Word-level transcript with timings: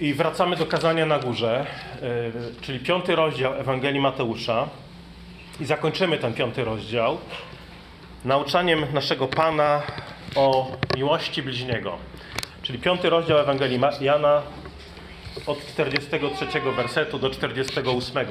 I 0.00 0.14
wracamy 0.14 0.56
do 0.56 0.66
kazania 0.66 1.06
na 1.06 1.18
górze, 1.18 1.66
y, 2.02 2.60
czyli 2.60 2.80
piąty 2.80 3.16
rozdział 3.16 3.54
Ewangelii 3.54 4.00
Mateusza. 4.00 4.68
I 5.60 5.64
zakończymy 5.64 6.18
ten 6.18 6.34
piąty 6.34 6.64
rozdział 6.64 7.18
nauczaniem 8.24 8.86
naszego 8.92 9.28
Pana 9.28 9.82
o 10.34 10.72
miłości 10.96 11.42
bliźniego. 11.42 11.98
Czyli 12.62 12.78
piąty 12.78 13.10
rozdział 13.10 13.38
Ewangelii 13.38 13.80
Jana 14.00 14.42
od 15.46 15.66
43 15.66 16.46
wersetu 16.76 17.18
do 17.18 17.30
48. 17.30 18.26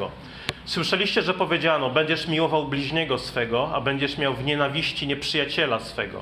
Słyszeliście, 0.65 1.21
że 1.21 1.33
powiedziano: 1.33 1.89
Będziesz 1.89 2.27
miłował 2.27 2.67
bliźniego 2.67 3.17
swego, 3.17 3.71
a 3.75 3.81
będziesz 3.81 4.17
miał 4.17 4.33
w 4.33 4.43
nienawiści 4.43 5.07
nieprzyjaciela 5.07 5.79
swego. 5.79 6.21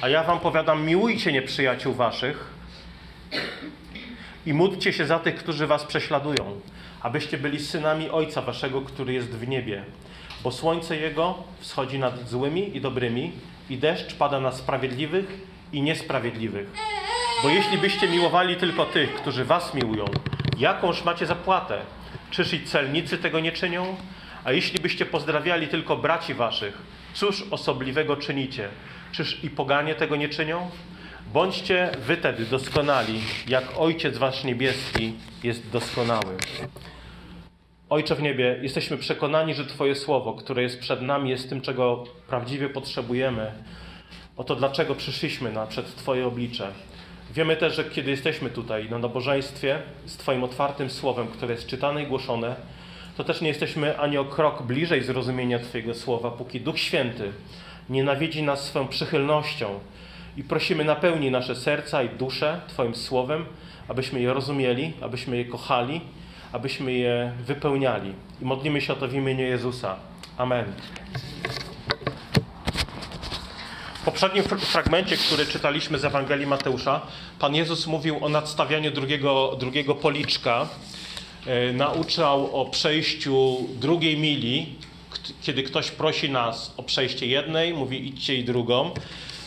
A 0.00 0.08
ja 0.08 0.24
wam 0.24 0.40
powiadam: 0.40 0.86
miłujcie 0.86 1.32
nieprzyjaciół 1.32 1.94
waszych 1.94 2.60
i 4.46 4.54
módlcie 4.54 4.92
się 4.92 5.06
za 5.06 5.18
tych, 5.18 5.36
którzy 5.36 5.66
was 5.66 5.84
prześladują, 5.84 6.60
abyście 7.02 7.38
byli 7.38 7.60
synami 7.60 8.10
Ojca 8.10 8.42
waszego, 8.42 8.80
który 8.82 9.12
jest 9.12 9.30
w 9.30 9.48
niebie. 9.48 9.84
Bo 10.44 10.52
słońce 10.52 10.96
Jego 10.96 11.34
wschodzi 11.58 11.98
nad 11.98 12.28
złymi 12.28 12.76
i 12.76 12.80
dobrymi, 12.80 13.32
i 13.70 13.78
deszcz 13.78 14.14
pada 14.14 14.40
na 14.40 14.52
sprawiedliwych 14.52 15.38
i 15.72 15.82
niesprawiedliwych. 15.82 16.68
Bo 17.42 17.48
jeśli 17.48 17.78
byście 17.78 18.08
miłowali 18.08 18.56
tylko 18.56 18.86
tych, 18.86 19.14
którzy 19.14 19.44
was 19.44 19.74
miłują, 19.74 20.04
jakąż 20.58 21.04
macie 21.04 21.26
zapłatę? 21.26 21.80
Czyż 22.30 22.52
i 22.52 22.64
celnicy 22.64 23.18
tego 23.18 23.40
nie 23.40 23.52
czynią? 23.52 23.96
A 24.44 24.52
jeśli 24.52 24.80
byście 24.80 25.06
pozdrawiali 25.06 25.68
tylko 25.68 25.96
braci 25.96 26.34
waszych, 26.34 26.78
cóż 27.14 27.44
osobliwego 27.50 28.16
czynicie? 28.16 28.68
Czyż 29.12 29.44
i 29.44 29.50
poganie 29.50 29.94
tego 29.94 30.16
nie 30.16 30.28
czynią? 30.28 30.70
Bądźcie 31.32 31.90
wy 31.98 32.16
tedy 32.16 32.46
doskonali, 32.46 33.20
jak 33.48 33.64
Ojciec 33.76 34.18
Wasz 34.18 34.44
Niebieski 34.44 35.12
jest 35.42 35.70
doskonały. 35.70 36.36
Ojcze 37.90 38.14
w 38.14 38.22
niebie, 38.22 38.58
jesteśmy 38.62 38.96
przekonani, 38.96 39.54
że 39.54 39.66
Twoje 39.66 39.94
słowo, 39.94 40.34
które 40.34 40.62
jest 40.62 40.80
przed 40.80 41.02
nami, 41.02 41.30
jest 41.30 41.48
tym, 41.48 41.60
czego 41.60 42.04
prawdziwie 42.28 42.68
potrzebujemy. 42.68 43.52
Oto 44.36 44.56
dlaczego 44.56 44.94
przyszliśmy 44.94 45.52
na, 45.52 45.66
przed 45.66 45.96
Twoje 45.96 46.26
oblicze. 46.26 46.72
Wiemy 47.34 47.56
też, 47.56 47.76
że 47.76 47.84
kiedy 47.84 48.10
jesteśmy 48.10 48.50
tutaj 48.50 48.90
na 48.90 48.98
nabożeństwie 48.98 49.78
z 50.06 50.16
Twoim 50.16 50.44
otwartym 50.44 50.90
słowem, 50.90 51.28
które 51.28 51.54
jest 51.54 51.66
czytane 51.66 52.02
i 52.02 52.06
głoszone, 52.06 52.56
to 53.16 53.24
też 53.24 53.40
nie 53.40 53.48
jesteśmy 53.48 53.98
ani 53.98 54.18
o 54.18 54.24
krok 54.24 54.62
bliżej 54.62 55.02
zrozumienia 55.02 55.58
Twojego 55.58 55.94
słowa, 55.94 56.30
póki 56.30 56.60
Duch 56.60 56.78
Święty 56.78 57.32
nie 57.88 58.04
nawiedzi 58.04 58.42
nas 58.42 58.64
swoją 58.64 58.88
przychylnością 58.88 59.80
i 60.36 60.44
prosimy 60.44 60.84
napełnij 60.84 61.30
nasze 61.30 61.56
serca 61.56 62.02
i 62.02 62.08
dusze 62.08 62.60
Twoim 62.68 62.94
słowem, 62.94 63.44
abyśmy 63.88 64.20
je 64.20 64.32
rozumieli, 64.32 64.92
abyśmy 65.00 65.36
je 65.36 65.44
kochali, 65.44 66.00
abyśmy 66.52 66.92
je 66.92 67.32
wypełniali. 67.46 68.14
I 68.42 68.44
modlimy 68.44 68.80
się 68.80 68.92
o 68.92 68.96
to 68.96 69.08
w 69.08 69.14
imieniu 69.14 69.44
Jezusa. 69.44 69.96
Amen. 70.36 70.64
W 73.94 74.04
poprzednim 74.04 74.44
fragmencie, 74.44 75.16
który 75.16 75.46
czytaliśmy 75.46 75.98
z 75.98 76.04
Ewangelii 76.04 76.46
Mateusza, 76.46 77.00
Pan 77.38 77.54
Jezus 77.54 77.86
mówił 77.86 78.24
o 78.24 78.28
nadstawianiu 78.28 78.90
drugiego, 78.90 79.56
drugiego 79.58 79.94
policzka. 79.94 80.68
E, 81.46 81.72
nauczał 81.72 82.60
o 82.60 82.64
przejściu 82.64 83.56
drugiej 83.80 84.16
mili, 84.16 84.74
kiedy 85.42 85.62
ktoś 85.62 85.90
prosi 85.90 86.30
nas 86.30 86.74
o 86.76 86.82
przejście 86.82 87.26
jednej, 87.26 87.74
mówi 87.74 88.08
idźcie 88.08 88.34
i 88.34 88.44
drugą. 88.44 88.90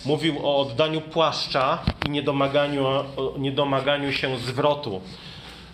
Mówił 0.05 0.47
o 0.47 0.57
oddaniu 0.57 1.01
płaszcza 1.01 1.83
i 2.07 2.09
niedomaganiu, 2.09 2.85
niedomaganiu 3.37 4.11
się 4.11 4.37
zwrotu. 4.37 5.01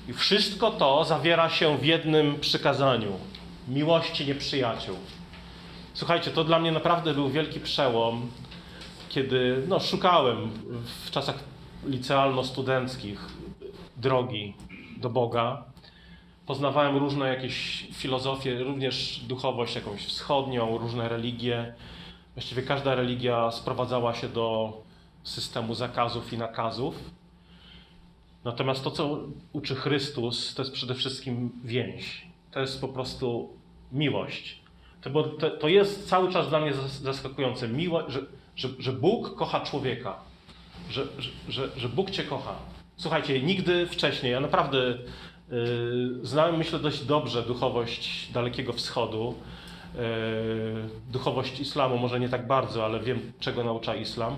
I 0.10 0.14
wszystko 0.14 0.72
to 0.72 1.04
zawiera 1.04 1.50
się 1.50 1.78
w 1.78 1.86
jednym 1.86 2.40
przykazaniu 2.40 3.12
miłości 3.68 4.26
nieprzyjaciół. 4.26 4.96
Słuchajcie, 5.94 6.32
to 6.32 6.44
dla 6.44 6.60
mnie 6.60 6.72
naprawdę 6.72 7.14
był 7.14 7.30
wielki 7.30 7.60
przełom, 7.60 8.32
kiedy 9.10 9.64
no, 9.68 9.80
szukałem 9.80 10.52
w 11.06 11.12
czasach 11.12 11.40
licealno-studenckich 11.86 13.20
drogi 13.98 14.54
do 14.98 15.10
Boga. 15.10 15.64
Poznawałem 16.46 16.98
różne 16.98 17.28
jakieś 17.28 17.88
filozofie, 17.94 18.64
również 18.64 19.20
duchowość 19.28 19.76
jakąś 19.76 20.06
wschodnią, 20.06 20.78
różne 20.78 21.10
religie. 21.10 21.74
Właściwie 22.40 22.62
każda 22.62 22.96
religia 22.96 23.52
sprowadzała 23.52 24.16
się 24.16 24.30
do 24.30 24.78
systemu 25.24 25.76
zakazów 25.76 26.34
i 26.34 26.38
nakazów. 26.38 26.96
Natomiast 28.44 28.84
to, 28.84 28.92
co 28.92 29.20
uczy 29.54 29.76
Chrystus, 29.76 30.56
to 30.56 30.62
jest 30.62 30.74
przede 30.74 30.96
wszystkim 30.96 31.52
więź. 31.64 32.28
To 32.52 32.60
jest 32.60 32.82
po 32.82 32.88
prostu 32.88 33.50
miłość. 33.92 34.60
To, 35.02 35.24
to, 35.24 35.50
to 35.50 35.68
jest 35.68 36.10
cały 36.10 36.34
czas 36.34 36.50
dla 36.50 36.60
mnie 36.60 36.74
zaskakujące, 37.02 37.68
że, 38.08 38.22
że, 38.56 38.70
że 38.80 38.94
Bóg 38.94 39.36
kocha 39.36 39.60
człowieka. 39.60 40.16
Że, 40.90 41.08
że, 41.50 41.70
że 41.78 41.90
Bóg 41.90 42.12
cię 42.12 42.24
kocha. 42.24 42.56
Słuchajcie, 42.98 43.42
nigdy 43.42 43.88
wcześniej, 43.88 44.32
ja 44.32 44.40
naprawdę 44.40 44.78
yy, 45.50 46.20
znałem, 46.24 46.58
myślę, 46.58 46.80
dość 46.80 47.06
dobrze 47.06 47.44
duchowość 47.44 48.32
Dalekiego 48.32 48.74
Wschodu, 48.74 49.36
duchowość 51.12 51.60
islamu, 51.60 51.98
może 51.98 52.20
nie 52.20 52.30
tak 52.30 52.48
bardzo, 52.48 52.86
ale 52.86 53.00
wiem, 53.00 53.32
czego 53.40 53.64
naucza 53.64 53.96
islam. 53.96 54.36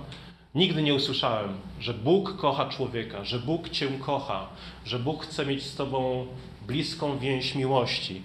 Nigdy 0.56 0.84
nie 0.84 0.94
usłyszałem, 0.94 1.50
że 1.80 1.94
Bóg 1.94 2.38
kocha 2.38 2.70
człowieka, 2.70 3.24
że 3.24 3.40
Bóg 3.40 3.70
cię 3.70 3.88
kocha, 3.88 4.48
że 4.86 5.00
Bóg 5.00 5.24
chce 5.26 5.46
mieć 5.46 5.64
z 5.64 5.76
tobą 5.76 6.28
bliską 6.68 7.18
więź 7.18 7.56
miłości. 7.56 8.22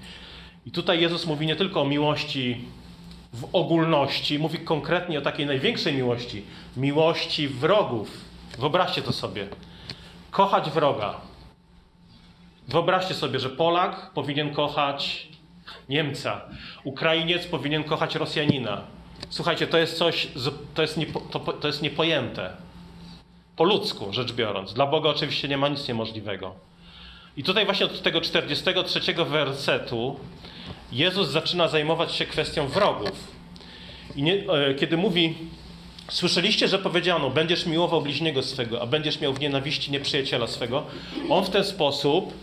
I 0.66 0.70
tutaj 0.70 1.00
Jezus 1.00 1.26
mówi 1.26 1.47
nie 1.47 1.56
tylko 1.56 1.82
o 1.82 1.84
miłości 1.84 2.65
w 3.32 3.48
ogólności, 3.53 4.38
mówi 4.38 4.59
konkretnie 4.59 5.19
o 5.19 5.22
takiej 5.22 5.47
największej 5.47 5.94
miłości 5.94 6.44
miłości 6.76 7.48
wrogów. 7.48 8.10
Wyobraźcie 8.59 9.03
to 9.03 9.12
sobie. 9.12 9.48
Kochać 10.31 10.70
wroga. 10.70 11.20
Wyobraźcie 12.69 13.15
sobie, 13.15 13.38
że 13.38 13.50
Polak 13.50 14.10
powinien 14.15 14.54
kochać 14.54 15.28
Niemca, 15.88 16.41
Ukrainiec 16.84 17.47
powinien 17.47 17.84
kochać 17.84 18.15
Rosjanina, 18.15 18.82
Słuchajcie, 19.31 19.66
to 19.66 19.78
jest 19.78 19.99
coś, 19.99 20.28
to 20.75 20.82
jest, 20.82 20.97
niepo, 20.97 21.21
to, 21.21 21.41
to 21.41 21.66
jest 21.66 21.82
niepojęte. 21.82 22.50
Po 23.56 23.65
ludzku 23.65 24.12
rzecz 24.12 24.32
biorąc. 24.32 24.75
Dla 24.75 24.87
Boga 24.87 25.10
oczywiście 25.10 25.49
nie 25.49 25.59
ma 25.59 25.69
nic 25.69 25.88
niemożliwego. 25.88 26.54
I 27.37 27.43
tutaj 27.43 27.65
właśnie 27.65 27.87
od 27.87 28.03
tego 28.03 28.21
43 28.21 29.15
wersetu 29.15 30.21
Jezus 30.93 31.28
zaczyna 31.28 31.69
zajmować 31.69 32.12
się 32.12 32.27
kwestią 32.27 32.69
wrogów. 32.69 33.37
I 34.16 34.22
nie, 34.22 34.34
e, 34.34 34.75
kiedy 34.75 34.97
mówi, 34.97 35.34
słyszeliście, 36.09 36.69
że 36.69 36.78
powiedziano, 36.78 37.31
będziesz 37.31 37.66
miłował 37.66 38.03
bliźniego 38.03 38.43
swego, 38.43 38.83
a 38.83 38.87
będziesz 38.87 39.21
miał 39.21 39.33
w 39.33 39.41
nienawiści 39.41 39.91
nieprzyjaciela 39.91 40.47
swego, 40.47 40.87
on 41.28 41.44
w 41.44 41.50
ten 41.50 41.65
sposób 41.65 42.34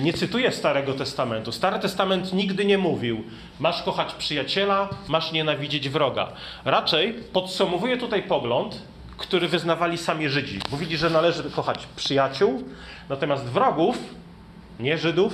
nie 0.00 0.12
cytuję 0.12 0.52
Starego 0.52 0.94
Testamentu. 0.94 1.52
Stary 1.52 1.78
Testament 1.78 2.32
nigdy 2.32 2.64
nie 2.64 2.78
mówił, 2.78 3.24
masz 3.60 3.82
kochać 3.82 4.14
przyjaciela, 4.14 4.88
masz 5.08 5.32
nienawidzieć 5.32 5.88
wroga. 5.88 6.28
Raczej 6.64 7.14
podsumowuje 7.32 7.96
tutaj 7.96 8.22
pogląd, 8.22 8.82
który 9.16 9.48
wyznawali 9.48 9.98
sami 9.98 10.28
Żydzi. 10.28 10.58
Mówili, 10.70 10.96
że 10.96 11.10
należy 11.10 11.50
kochać 11.50 11.86
przyjaciół, 11.96 12.62
natomiast 13.08 13.44
wrogów, 13.44 13.98
nie 14.80 14.98
Żydów, 14.98 15.32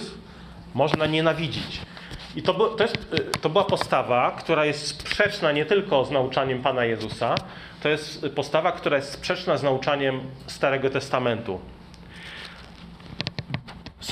można 0.75 1.07
nienawidzić. 1.07 1.81
I 2.37 2.43
to, 2.43 2.55
to, 2.55 2.83
jest, 2.83 2.97
y, 2.97 3.39
to 3.41 3.49
była 3.49 3.65
postawa, 3.65 4.31
która 4.31 4.65
jest 4.65 4.87
sprzeczna 4.87 5.53
nie 5.53 5.67
tylko 5.67 6.05
z 6.05 6.11
nauczaniem 6.11 6.63
Pana 6.63 6.85
Jezusa, 6.85 7.35
to 7.83 7.89
jest 7.89 8.27
postawa, 8.35 8.73
która 8.73 8.97
jest 8.97 9.13
sprzeczna 9.13 9.57
z 9.57 9.63
nauczaniem 9.63 10.21
Starego 10.47 10.91
Testamentu. 10.91 11.61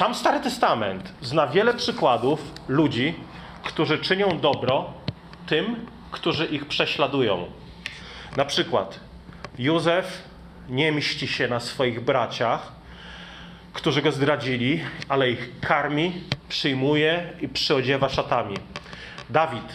Sam 0.03 0.15
Stary 0.15 0.41
Testament 0.41 1.13
zna 1.21 1.47
wiele 1.47 1.75
przykładów 1.75 2.41
ludzi, 2.69 3.15
którzy 3.63 3.99
czynią 3.99 4.41
dobro 4.41 4.93
tym, 5.47 5.87
którzy 6.11 6.47
ich 6.47 6.67
prześladują. 6.67 7.47
Na 8.37 8.45
przykład 8.45 9.01
Józef 9.59 10.23
nie 10.69 10.93
mści 10.93 11.29
się 11.29 11.49
na 11.49 11.61
swoich 11.61 12.05
braciach, 12.05 12.73
którzy 13.73 14.03
go 14.03 14.13
zdradzili, 14.13 14.81
ale 15.09 15.31
ich 15.31 15.61
karmi, 15.61 16.13
przyjmuje 16.49 17.33
i 17.41 17.49
przyodziewa 17.49 18.09
szatami. 18.09 18.57
Dawid 19.31 19.73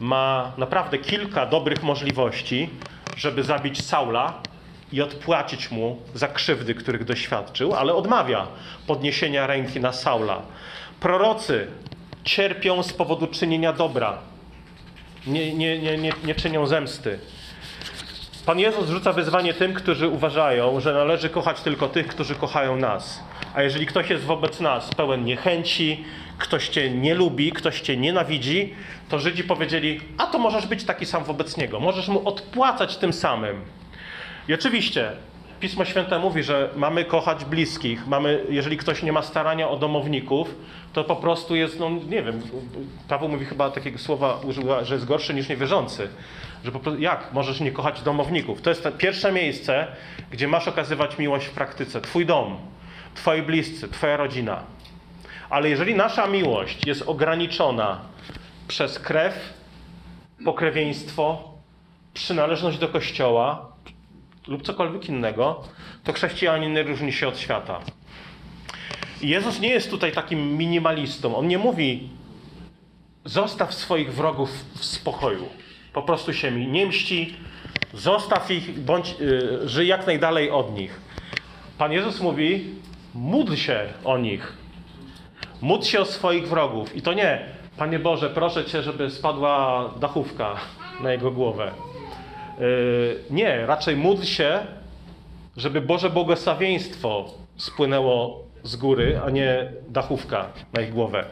ma 0.00 0.52
naprawdę 0.58 0.98
kilka 0.98 1.46
dobrych 1.46 1.82
możliwości, 1.82 2.70
żeby 3.16 3.42
zabić 3.42 3.84
Saula, 3.84 4.42
i 4.92 5.02
odpłacić 5.02 5.70
mu 5.70 5.98
za 6.14 6.28
krzywdy, 6.28 6.74
których 6.74 7.04
doświadczył, 7.04 7.74
ale 7.74 7.94
odmawia 7.94 8.46
podniesienia 8.86 9.46
ręki 9.46 9.80
na 9.80 9.92
Saula. 9.92 10.42
Prorocy 11.00 11.66
cierpią 12.24 12.82
z 12.82 12.92
powodu 12.92 13.26
czynienia 13.26 13.72
dobra, 13.72 14.18
nie, 15.26 15.54
nie, 15.54 15.78
nie, 15.78 15.98
nie, 15.98 16.12
nie 16.24 16.34
czynią 16.34 16.66
zemsty. 16.66 17.18
Pan 18.46 18.58
Jezus 18.58 18.88
rzuca 18.88 19.12
wyzwanie 19.12 19.54
tym, 19.54 19.74
którzy 19.74 20.08
uważają, 20.08 20.80
że 20.80 20.92
należy 20.92 21.28
kochać 21.28 21.60
tylko 21.60 21.88
tych, 21.88 22.06
którzy 22.06 22.34
kochają 22.34 22.76
nas. 22.76 23.20
A 23.54 23.62
jeżeli 23.62 23.86
ktoś 23.86 24.10
jest 24.10 24.24
wobec 24.24 24.60
nas 24.60 24.88
pełen 24.94 25.24
niechęci, 25.24 26.04
ktoś 26.38 26.68
cię 26.68 26.90
nie 26.90 27.14
lubi, 27.14 27.52
ktoś 27.52 27.80
cię 27.80 27.96
nienawidzi, 27.96 28.74
to 29.08 29.18
Żydzi 29.18 29.44
powiedzieli: 29.44 30.00
A 30.18 30.26
to 30.26 30.38
możesz 30.38 30.66
być 30.66 30.84
taki 30.84 31.06
sam 31.06 31.24
wobec 31.24 31.56
niego, 31.56 31.80
możesz 31.80 32.08
mu 32.08 32.28
odpłacać 32.28 32.96
tym 32.96 33.12
samym. 33.12 33.64
I 34.48 34.54
oczywiście 34.54 35.12
Pismo 35.62 35.84
Święte 35.84 36.18
mówi, 36.18 36.42
że 36.42 36.70
mamy 36.76 37.04
kochać 37.04 37.44
bliskich, 37.44 38.06
mamy, 38.06 38.44
jeżeli 38.48 38.76
ktoś 38.76 39.02
nie 39.02 39.12
ma 39.12 39.22
starania 39.22 39.68
o 39.68 39.76
domowników, 39.76 40.54
to 40.92 41.04
po 41.04 41.16
prostu 41.16 41.56
jest, 41.56 41.80
no 41.80 41.90
nie 41.90 42.22
wiem, 42.22 42.42
Paweł 43.08 43.28
mówi 43.28 43.44
chyba 43.44 43.70
takiego 43.70 43.98
słowa, 43.98 44.40
że 44.82 44.94
jest 44.94 45.06
gorszy 45.06 45.34
niż 45.34 45.48
niewierzący. 45.48 46.08
Że 46.64 46.72
po 46.72 46.80
prostu, 46.80 47.00
jak 47.00 47.32
możesz 47.32 47.60
nie 47.60 47.72
kochać 47.72 48.02
domowników? 48.02 48.62
To 48.62 48.70
jest 48.70 48.82
to 48.82 48.92
pierwsze 48.92 49.32
miejsce, 49.32 49.86
gdzie 50.30 50.48
masz 50.48 50.68
okazywać 50.68 51.18
miłość 51.18 51.46
w 51.46 51.50
praktyce. 51.50 52.00
Twój 52.00 52.26
dom, 52.26 52.56
twoi 53.14 53.42
bliscy, 53.42 53.88
twoja 53.88 54.16
rodzina. 54.16 54.62
Ale 55.50 55.70
jeżeli 55.70 55.94
nasza 55.94 56.26
miłość 56.26 56.86
jest 56.86 57.02
ograniczona 57.06 58.00
przez 58.68 58.98
krew, 58.98 59.52
pokrewieństwo, 60.44 61.52
przynależność 62.14 62.78
do 62.78 62.88
kościoła 62.88 63.71
lub 64.46 64.62
cokolwiek 64.62 65.08
innego, 65.08 65.62
to 66.04 66.12
chrześcijanin 66.12 66.78
różni 66.78 67.12
się 67.12 67.28
od 67.28 67.38
świata. 67.38 67.80
Jezus 69.22 69.60
nie 69.60 69.68
jest 69.68 69.90
tutaj 69.90 70.12
takim 70.12 70.56
minimalistą. 70.56 71.36
On 71.36 71.48
nie 71.48 71.58
mówi, 71.58 72.08
zostaw 73.24 73.74
swoich 73.74 74.14
wrogów 74.14 74.50
w 74.74 74.84
spokoju. 74.84 75.48
Po 75.92 76.02
prostu 76.02 76.32
się 76.32 76.50
mi 76.50 76.66
nie 76.66 76.86
mści, 76.86 77.36
zostaw 77.94 78.50
ich, 78.50 78.80
bądź, 78.80 79.14
yy, 79.20 79.68
żyj 79.68 79.88
jak 79.88 80.06
najdalej 80.06 80.50
od 80.50 80.74
nich. 80.74 81.00
Pan 81.78 81.92
Jezus 81.92 82.20
mówi, 82.20 82.74
módl 83.14 83.54
się 83.54 83.80
o 84.04 84.18
nich. 84.18 84.52
Módl 85.60 85.84
się 85.84 86.00
o 86.00 86.04
swoich 86.04 86.48
wrogów. 86.48 86.96
I 86.96 87.02
to 87.02 87.12
nie, 87.12 87.46
Panie 87.76 87.98
Boże, 87.98 88.30
proszę 88.30 88.64
Cię, 88.64 88.82
żeby 88.82 89.10
spadła 89.10 89.90
dachówka 90.00 90.56
na 91.00 91.12
jego 91.12 91.30
głowę. 91.30 91.72
Yy, 92.58 93.20
nie, 93.30 93.66
raczej 93.66 93.96
módl 93.96 94.22
się, 94.22 94.60
żeby 95.56 95.80
Boże 95.80 96.10
błogosławieństwo 96.10 97.24
spłynęło 97.56 98.42
z 98.62 98.76
góry, 98.76 99.20
a 99.26 99.30
nie 99.30 99.72
dachówka 99.88 100.46
na 100.72 100.82
ich 100.82 100.92
głowę. 100.92 101.24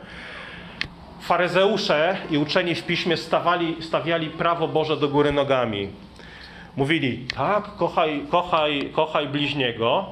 Faryzeusze 1.20 2.16
i 2.30 2.38
uczeni 2.38 2.74
w 2.74 2.86
piśmie 2.86 3.16
stawali, 3.16 3.76
stawiali 3.80 4.30
prawo 4.30 4.68
Boże 4.68 4.96
do 4.96 5.08
góry 5.08 5.32
nogami. 5.32 5.88
Mówili, 6.76 7.26
tak, 7.36 7.64
kochaj, 7.76 8.22
kochaj, 8.30 8.90
kochaj 8.92 9.28
bliźniego, 9.28 10.06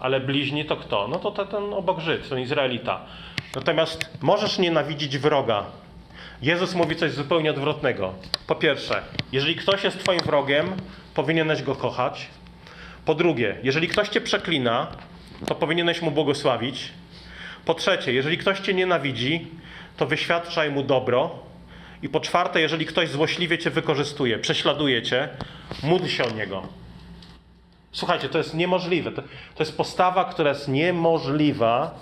ale 0.00 0.20
bliźni 0.20 0.64
to 0.64 0.76
kto? 0.76 1.08
No 1.08 1.18
to 1.18 1.46
ten 1.46 1.74
obok 1.74 2.00
Żyd, 2.00 2.28
ten 2.28 2.38
Izraelita. 2.38 3.00
Natomiast 3.54 4.10
możesz 4.20 4.58
nienawidzić 4.58 5.18
wroga. 5.18 5.64
Jezus 6.42 6.74
mówi 6.74 6.96
coś 6.96 7.12
zupełnie 7.12 7.50
odwrotnego. 7.50 8.14
Po 8.46 8.54
pierwsze, 8.54 9.02
jeżeli 9.32 9.56
ktoś 9.56 9.84
jest 9.84 9.98
twoim 9.98 10.20
wrogiem, 10.20 10.72
powinieneś 11.14 11.62
go 11.62 11.74
kochać. 11.74 12.26
Po 13.04 13.14
drugie, 13.14 13.56
jeżeli 13.62 13.88
ktoś 13.88 14.08
cię 14.08 14.20
przeklina, 14.20 14.86
to 15.46 15.54
powinieneś 15.54 16.02
mu 16.02 16.10
błogosławić. 16.10 16.92
Po 17.64 17.74
trzecie, 17.74 18.12
jeżeli 18.12 18.38
ktoś 18.38 18.60
cię 18.60 18.74
nienawidzi, 18.74 19.46
to 19.96 20.06
wyświadczaj 20.06 20.70
mu 20.70 20.82
dobro. 20.82 21.30
I 22.02 22.08
po 22.08 22.20
czwarte, 22.20 22.60
jeżeli 22.60 22.86
ktoś 22.86 23.08
złośliwie 23.08 23.58
cię 23.58 23.70
wykorzystuje, 23.70 24.38
prześladuje 24.38 25.02
cię, 25.02 25.28
módl 25.82 26.06
się 26.06 26.24
o 26.24 26.30
niego. 26.30 26.62
Słuchajcie, 27.92 28.28
to 28.28 28.38
jest 28.38 28.54
niemożliwe. 28.54 29.12
To, 29.12 29.22
to 29.54 29.62
jest 29.62 29.76
postawa, 29.76 30.24
która 30.24 30.50
jest 30.50 30.68
niemożliwa 30.68 31.94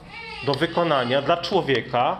do 0.46 0.54
wykonania 0.54 1.22
dla 1.22 1.36
człowieka, 1.36 2.16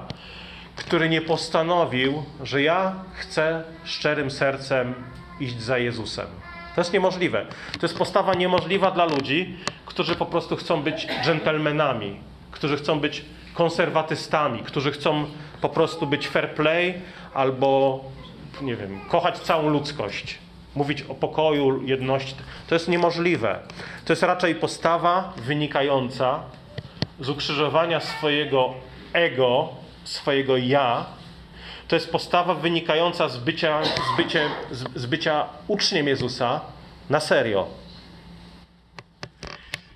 który 0.78 1.08
nie 1.08 1.20
postanowił, 1.20 2.22
że 2.42 2.62
ja 2.62 2.94
chcę 3.14 3.64
szczerym 3.84 4.30
sercem 4.30 4.94
iść 5.40 5.60
za 5.60 5.78
Jezusem. 5.78 6.26
To 6.75 6.80
jest 6.80 6.92
niemożliwe. 6.92 7.46
To 7.80 7.86
jest 7.86 7.98
postawa 7.98 8.34
niemożliwa 8.34 8.90
dla 8.90 9.04
ludzi, 9.04 9.56
którzy 9.86 10.16
po 10.16 10.26
prostu 10.26 10.56
chcą 10.56 10.82
być 10.82 11.06
dżentelmenami, 11.22 12.20
którzy 12.50 12.76
chcą 12.76 13.00
być 13.00 13.25
konserwatystami, 13.54 14.58
którzy 14.58 14.92
chcą 14.92 15.26
po 15.60 15.69
prostu 15.69 16.06
być 16.06 16.28
fair 16.28 16.54
play 16.54 16.94
albo, 17.34 18.00
nie 18.60 18.76
wiem, 18.76 19.00
kochać 19.08 19.38
całą 19.38 19.69
ludzkość. 19.69 20.38
Mówić 20.75 21.02
o 21.02 21.14
pokoju, 21.14 21.82
jedności. 21.86 22.34
To 22.69 22.75
jest 22.75 22.88
niemożliwe. 22.88 23.58
To 24.04 24.12
jest 24.12 24.22
raczej 24.22 24.54
postawa 24.54 25.32
wynikająca 25.36 26.40
z 27.20 27.28
ukrzyżowania 27.28 28.00
swojego 28.00 28.75
ego, 29.12 29.69
swojego 30.08 30.56
ja. 30.56 31.06
To 31.88 31.96
jest 31.96 32.12
postawa 32.12 32.55
wynikająca 32.55 33.28
z 33.28 33.37
bycia, 33.37 33.82
z 33.84 34.16
bycia, 34.16 34.40
z 34.94 35.06
bycia 35.06 35.46
uczniem 35.69 36.08
Jezusa 36.08 36.60
na 37.10 37.20
serio. 37.20 37.66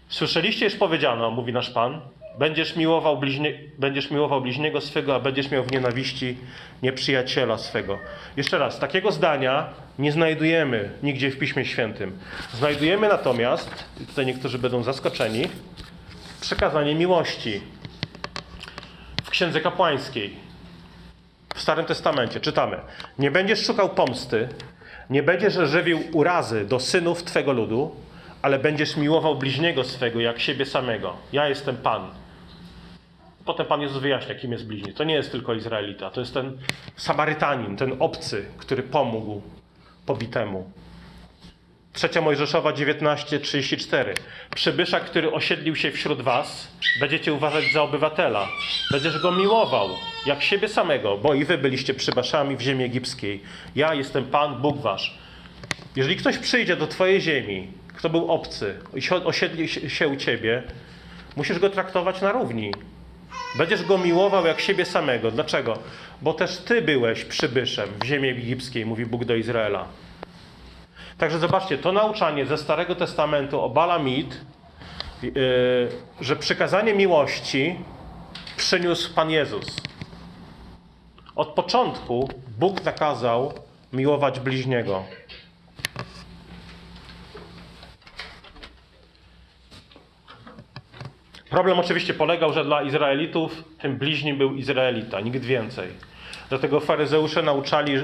Słyszeliście, 0.08 0.64
już 0.64 0.74
powiedziano, 0.74 1.30
mówi 1.30 1.52
nasz 1.52 1.70
Pan, 1.70 2.00
będziesz 2.38 2.76
miłował, 2.76 3.18
bliźnie, 3.18 3.58
będziesz 3.78 4.10
miłował 4.10 4.40
bliźniego 4.40 4.80
swego, 4.80 5.14
a 5.14 5.20
będziesz 5.20 5.50
miał 5.50 5.64
w 5.64 5.72
nienawiści 5.72 6.36
nieprzyjaciela 6.82 7.58
swego. 7.58 7.98
Jeszcze 8.36 8.58
raz, 8.58 8.78
takiego 8.78 9.12
zdania 9.12 9.66
nie 9.98 10.12
znajdujemy 10.12 10.90
nigdzie 11.02 11.30
w 11.30 11.38
Piśmie 11.38 11.64
Świętym. 11.64 12.18
Znajdujemy 12.54 13.08
natomiast, 13.08 13.84
tutaj 14.08 14.26
niektórzy 14.26 14.58
będą 14.58 14.82
zaskoczeni, 14.82 15.48
przekazanie 16.40 16.94
miłości 16.94 17.60
Księdze 19.32 19.60
Kapłańskiej. 19.60 20.36
W 21.54 21.60
Starym 21.60 21.84
Testamencie 21.86 22.40
czytamy: 22.40 22.78
Nie 23.18 23.30
będziesz 23.30 23.66
szukał 23.66 23.88
pomsty, 23.88 24.48
nie 25.10 25.22
będziesz 25.22 25.54
żywił 25.54 26.00
urazy 26.12 26.64
do 26.64 26.80
synów 26.80 27.24
Twego 27.24 27.52
ludu, 27.52 27.96
ale 28.42 28.58
będziesz 28.58 28.96
miłował 28.96 29.36
bliźniego 29.36 29.84
swego 29.84 30.20
jak 30.20 30.40
siebie 30.40 30.66
samego. 30.66 31.16
Ja 31.32 31.48
jestem 31.48 31.76
Pan. 31.76 32.10
Potem 33.44 33.66
Pan 33.66 33.80
Jezus 33.80 34.02
wyjaśnia, 34.02 34.34
kim 34.34 34.52
jest 34.52 34.66
bliźni. 34.66 34.94
To 34.94 35.04
nie 35.04 35.14
jest 35.14 35.32
tylko 35.32 35.54
Izraelita, 35.54 36.10
to 36.10 36.20
jest 36.20 36.34
ten 36.34 36.58
Samarytanin, 36.96 37.76
ten 37.76 37.96
obcy, 37.98 38.46
który 38.58 38.82
pomógł 38.82 39.42
pobitemu. 40.06 40.70
Trzecia 41.92 42.20
Mojżeszowa 42.20 42.72
19:34. 42.72 44.14
Przybysza, 44.54 45.00
który 45.00 45.32
osiedlił 45.32 45.76
się 45.76 45.90
wśród 45.90 46.22
was, 46.22 46.68
będziecie 47.00 47.32
uważać 47.32 47.64
za 47.72 47.82
obywatela. 47.82 48.48
Będziesz 48.90 49.18
go 49.18 49.32
miłował, 49.32 49.88
jak 50.26 50.42
siebie 50.42 50.68
samego, 50.68 51.18
bo 51.18 51.34
i 51.34 51.44
wy 51.44 51.58
byliście 51.58 51.94
przybaszami 51.94 52.56
w 52.56 52.60
ziemi 52.60 52.84
egipskiej. 52.84 53.42
Ja 53.76 53.94
jestem 53.94 54.24
Pan, 54.24 54.62
Bóg 54.62 54.80
wasz. 54.80 55.18
Jeżeli 55.96 56.16
ktoś 56.16 56.38
przyjdzie 56.38 56.76
do 56.76 56.86
twojej 56.86 57.20
ziemi, 57.20 57.68
kto 57.96 58.10
był 58.10 58.32
obcy 58.32 58.74
i 58.94 59.00
osiedli 59.24 59.68
się 59.68 60.08
u 60.08 60.16
ciebie, 60.16 60.62
musisz 61.36 61.58
go 61.58 61.70
traktować 61.70 62.20
na 62.20 62.32
równi. 62.32 62.74
Będziesz 63.58 63.82
go 63.82 63.98
miłował 63.98 64.46
jak 64.46 64.60
siebie 64.60 64.84
samego. 64.84 65.30
Dlaczego? 65.30 65.78
Bo 66.22 66.34
też 66.34 66.56
ty 66.56 66.82
byłeś 66.82 67.24
przybyszem 67.24 67.88
w 68.02 68.06
ziemi 68.06 68.28
egipskiej, 68.28 68.86
mówi 68.86 69.06
Bóg 69.06 69.24
do 69.24 69.34
Izraela. 69.34 69.88
Także 71.18 71.38
zobaczcie, 71.38 71.78
to 71.78 71.92
nauczanie 71.92 72.46
ze 72.46 72.58
Starego 72.58 72.94
Testamentu 72.94 73.60
obala 73.60 73.98
mit, 73.98 74.40
yy, 75.22 75.32
że 76.20 76.36
przykazanie 76.36 76.94
miłości 76.94 77.76
przyniósł 78.56 79.14
Pan 79.14 79.30
Jezus. 79.30 79.76
Od 81.36 81.48
początku 81.48 82.28
Bóg 82.58 82.84
nakazał 82.84 83.52
miłować 83.92 84.40
bliźniego. 84.40 85.04
Problem 91.50 91.78
oczywiście 91.78 92.14
polegał, 92.14 92.52
że 92.52 92.64
dla 92.64 92.82
Izraelitów 92.82 93.64
tym 93.78 93.96
bliźnim 93.96 94.38
był 94.38 94.54
Izraelita, 94.54 95.20
nikt 95.20 95.40
więcej. 95.40 95.88
Dlatego 96.48 96.80
faryzeusze 96.80 97.42
nauczali 97.42 97.94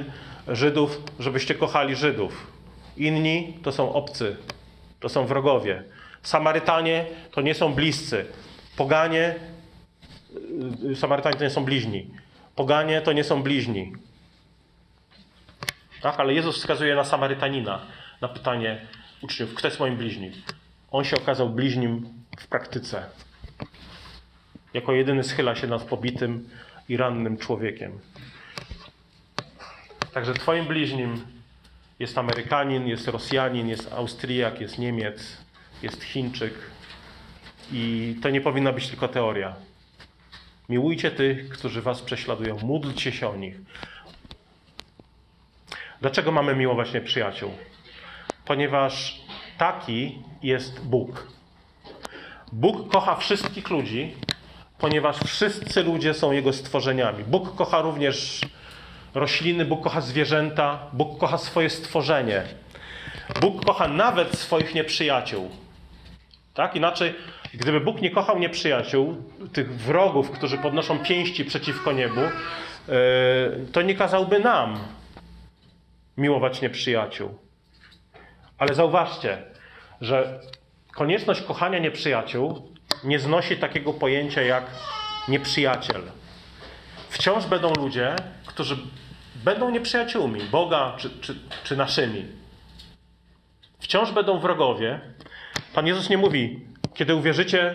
Żydów, 0.49 1.01
żebyście 1.19 1.55
kochali 1.55 1.97
Żydów. 1.97 2.58
Inni 2.99 3.59
to 3.63 3.73
są 3.73 3.93
obcy, 3.93 4.37
to 5.01 5.09
są 5.09 5.27
wrogowie. 5.27 5.83
Samarytanie 6.23 7.07
to 7.33 7.41
nie 7.41 7.55
są 7.55 7.75
bliscy. 7.75 8.27
Poganie, 8.77 9.35
y, 10.91 10.97
Samarytanie 10.97 11.37
to 11.37 11.45
nie 11.45 11.51
są 11.51 11.65
bliźni. 11.65 12.11
Poganie 12.57 13.01
to 13.01 13.13
nie 13.13 13.25
są 13.25 13.43
bliźni. 13.43 13.93
Tak, 16.03 16.21
ale 16.21 16.35
Jezus 16.35 16.57
wskazuje 16.57 16.95
na 16.95 17.05
Samarytanina, 17.05 17.81
na 18.21 18.29
pytanie 18.29 18.87
uczniów, 19.23 19.55
kto 19.55 19.69
jest 19.69 19.81
moim 19.81 19.97
bliźnim? 19.97 20.33
On 20.91 21.05
się 21.05 21.17
okazał 21.17 21.49
bliźnim 21.51 22.09
w 22.39 22.47
praktyce. 22.47 23.05
Jako 24.75 24.93
jedyny 24.93 25.25
schyla 25.25 25.57
się 25.57 25.67
nad 25.67 25.83
pobitym 25.83 26.49
i 26.89 26.97
rannym 26.97 27.37
człowiekiem. 27.37 27.99
Także 30.15 30.35
Twoim 30.35 30.65
bliźnim 30.65 31.38
jest 31.99 32.19
Amerykanin, 32.19 32.87
jest 32.87 33.09
Rosjanin, 33.09 33.69
jest 33.69 33.93
Austriak, 33.93 34.61
jest 34.61 34.79
Niemiec, 34.79 35.37
jest 35.83 36.03
Chińczyk. 36.05 36.55
I 37.73 38.15
to 38.23 38.31
nie 38.31 38.41
powinna 38.41 38.73
być 38.73 38.89
tylko 38.89 39.09
teoria. 39.09 39.57
Miłujcie 40.69 41.11
tych, 41.11 41.49
którzy 41.49 41.83
was 41.83 42.03
prześladują. 42.03 42.59
Módlcie 42.63 43.13
się 43.13 43.29
o 43.29 43.37
nich. 43.37 43.57
Dlaczego 46.01 46.33
mamy 46.33 46.57
miłować 46.57 46.93
nieprzyjaciół? 46.93 47.51
Ponieważ 48.45 49.21
taki 49.59 50.23
jest 50.43 50.81
Bóg. 50.81 51.27
Bóg 52.53 52.93
kocha 52.93 53.17
wszystkich 53.17 53.71
ludzi, 53.71 54.15
ponieważ 54.79 55.19
wszyscy 55.19 55.83
ludzie 55.83 56.15
są 56.15 56.33
Jego 56.33 56.53
stworzeniami. 56.53 57.25
Bóg 57.25 57.57
kocha 57.57 57.81
również 57.81 58.41
rośliny, 59.15 59.65
Bóg 59.65 59.83
kocha 59.83 60.01
zwierzęta, 60.01 60.79
Bóg 60.93 61.19
kocha 61.19 61.39
swoje 61.39 61.71
stworzenie. 61.71 62.43
Bóg 63.41 63.65
kocha 63.65 63.89
nawet 63.89 64.39
swoich 64.39 64.75
nieprzyjaciół. 64.75 65.51
Tak? 66.55 66.77
Inaczej, 66.77 67.15
gdyby 67.55 67.81
Bóg 67.81 68.01
nie 68.01 68.11
kochał 68.11 68.39
nieprzyjaciół, 68.39 69.23
tych 69.53 69.77
wrogów, 69.77 70.31
którzy 70.31 70.59
podnoszą 70.59 70.99
pięści 70.99 71.45
przeciwko 71.45 71.93
niebu, 71.93 72.21
e, 72.21 72.31
to 73.73 73.83
nie 73.83 73.95
kazałby 73.95 74.39
nam 74.39 74.79
miłować 76.17 76.61
nieprzyjaciół. 76.61 77.39
Ale 78.59 78.75
zauważcie, 78.75 79.39
że 80.01 80.41
konieczność 80.93 81.43
kochania 81.43 81.79
nieprzyjaciół 81.79 82.73
nie 83.05 83.19
znosi 83.19 83.57
takiego 83.57 83.93
pojęcia 83.93 84.43
jak 84.43 84.65
nieprzyjaciel. 85.29 86.03
Wciąż 87.09 87.47
będą 87.47 87.75
ludzie, 87.75 88.17
którzy 88.47 88.77
będą 89.45 89.71
nieprzyjaciółmi 89.71 90.41
Boga 90.43 90.95
czy, 90.97 91.11
czy, 91.21 91.35
czy 91.65 91.77
naszymi. 91.77 92.25
Wciąż 93.79 94.13
będą 94.13 94.39
wrogowie. 94.39 95.01
Pan 95.75 95.87
Jezus 95.87 96.11
nie 96.11 96.19
mówi, 96.19 96.61
kiedy 96.95 97.15
uwierzycie 97.15 97.75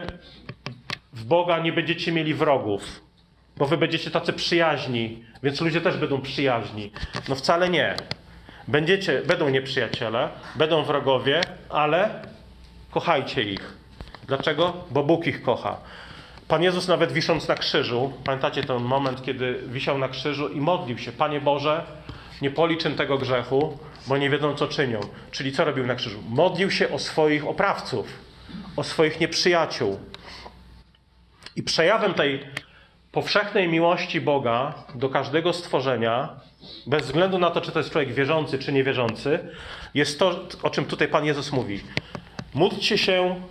w 1.13 1.25
Boga, 1.25 1.59
nie 1.59 1.73
będziecie 1.73 2.11
mieli 2.11 2.33
wrogów, 2.33 3.01
bo 3.57 3.65
wy 3.65 3.77
będziecie 3.77 4.11
tacy 4.11 4.33
przyjaźni, 4.33 5.25
więc 5.43 5.61
ludzie 5.61 5.81
też 5.81 5.97
będą 5.97 6.21
przyjaźni. 6.21 6.91
No 7.29 7.35
wcale 7.35 7.69
nie. 7.69 7.95
Będziecie, 8.67 9.21
będą 9.21 9.49
nieprzyjaciele, 9.49 10.29
będą 10.55 10.83
wrogowie, 10.83 11.41
ale 11.69 12.21
kochajcie 12.91 13.43
ich. 13.43 13.77
Dlaczego? 14.27 14.73
Bo 14.91 15.03
Bóg 15.03 15.27
ich 15.27 15.43
kocha. 15.43 15.77
Pan 16.53 16.63
Jezus 16.63 16.87
nawet 16.87 17.11
wisząc 17.11 17.47
na 17.47 17.55
krzyżu, 17.55 18.13
pamiętacie 18.23 18.63
ten 18.63 18.83
moment, 18.83 19.23
kiedy 19.23 19.59
wisiał 19.67 19.97
na 19.97 20.09
krzyżu 20.09 20.49
i 20.49 20.61
modlił 20.61 20.97
się, 20.97 21.11
Panie 21.11 21.41
Boże, 21.41 21.83
nie 22.41 22.51
policz 22.51 22.85
im 22.85 22.95
tego 22.95 23.17
grzechu, 23.17 23.77
bo 24.07 24.17
nie 24.17 24.29
wiedzą, 24.29 24.55
co 24.55 24.67
czynią. 24.67 24.99
Czyli 25.31 25.51
co 25.51 25.65
robił 25.65 25.85
na 25.85 25.95
krzyżu? 25.95 26.19
Modlił 26.29 26.71
się 26.71 26.89
o 26.89 26.99
swoich 26.99 27.47
oprawców, 27.47 28.07
o 28.75 28.83
swoich 28.83 29.19
nieprzyjaciół. 29.19 29.99
I 31.55 31.63
przejawem 31.63 32.13
tej 32.13 32.45
powszechnej 33.11 33.67
miłości 33.67 34.21
Boga 34.21 34.73
do 34.95 35.09
każdego 35.09 35.53
stworzenia, 35.53 36.29
bez 36.87 37.03
względu 37.03 37.39
na 37.39 37.51
to, 37.51 37.61
czy 37.61 37.71
to 37.71 37.79
jest 37.79 37.91
człowiek 37.91 38.13
wierzący, 38.13 38.59
czy 38.59 38.73
niewierzący, 38.73 39.39
jest 39.93 40.19
to, 40.19 40.41
o 40.63 40.69
czym 40.69 40.85
tutaj 40.85 41.07
Pan 41.07 41.25
Jezus 41.25 41.51
mówi. 41.51 41.83
Módlcie 42.53 42.97
się 42.97 43.41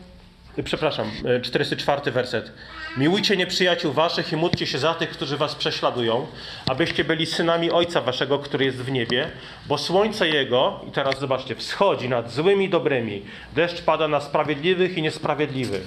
Przepraszam, 0.65 1.11
44 1.43 2.11
werset. 2.11 2.53
Miłujcie 2.97 3.37
nieprzyjaciół 3.37 3.93
waszych 3.93 4.33
i 4.33 4.37
módlcie 4.37 4.67
się 4.67 4.79
za 4.79 4.95
tych, 4.95 5.11
którzy 5.11 5.37
was 5.37 5.55
prześladują, 5.55 6.27
abyście 6.71 7.05
byli 7.05 7.27
synami 7.27 7.71
Ojca 7.71 8.01
waszego, 8.01 8.39
który 8.39 8.65
jest 8.65 8.77
w 8.77 8.91
niebie, 8.91 9.31
bo 9.67 9.79
słońce 9.79 10.29
Jego, 10.29 10.81
i 10.89 10.91
teraz 10.91 11.21
zobaczcie, 11.21 11.55
wschodzi 11.55 12.09
nad 12.09 12.33
złymi 12.33 12.65
i 12.65 12.69
dobrymi. 12.69 13.23
Deszcz 13.55 13.83
pada 13.83 14.09
na 14.09 14.21
sprawiedliwych 14.21 14.99
i 14.99 15.03
niesprawiedliwych. 15.03 15.87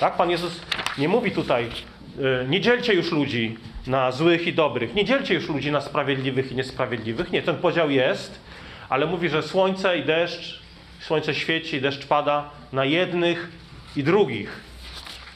Tak? 0.00 0.16
Pan 0.16 0.30
Jezus 0.30 0.60
nie 0.98 1.08
mówi 1.08 1.30
tutaj, 1.30 1.64
y, 1.64 2.48
nie 2.48 2.60
dzielcie 2.60 2.94
już 2.94 3.12
ludzi 3.12 3.56
na 3.86 4.12
złych 4.12 4.46
i 4.46 4.52
dobrych, 4.52 4.94
nie 4.94 5.04
dzielcie 5.04 5.34
już 5.34 5.48
ludzi 5.48 5.72
na 5.72 5.80
sprawiedliwych 5.80 6.52
i 6.52 6.54
niesprawiedliwych. 6.54 7.32
Nie, 7.32 7.42
ten 7.42 7.56
podział 7.56 7.90
jest, 7.90 8.40
ale 8.88 9.06
mówi, 9.06 9.28
że 9.28 9.42
słońce 9.42 9.98
i 9.98 10.04
deszcz, 10.04 10.60
słońce 11.00 11.34
świeci 11.34 11.80
deszcz 11.80 12.06
pada 12.06 12.50
na 12.72 12.84
jednych 12.84 13.61
i 13.96 14.04
drugich. 14.04 14.60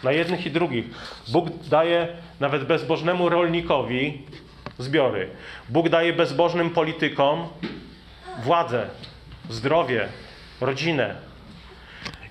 Na 0.03 0.13
jednych 0.13 0.47
i 0.47 0.51
drugich. 0.51 0.85
Bóg 1.29 1.49
daje 1.69 2.09
nawet 2.41 2.65
bezbożnemu 2.65 3.29
rolnikowi 3.29 4.23
zbiory. 4.79 5.31
Bóg 5.69 5.89
daje 5.89 6.13
bezbożnym 6.13 6.71
politykom 6.71 7.49
władzę, 8.43 8.89
zdrowie, 9.51 10.09
rodzinę. 10.61 11.17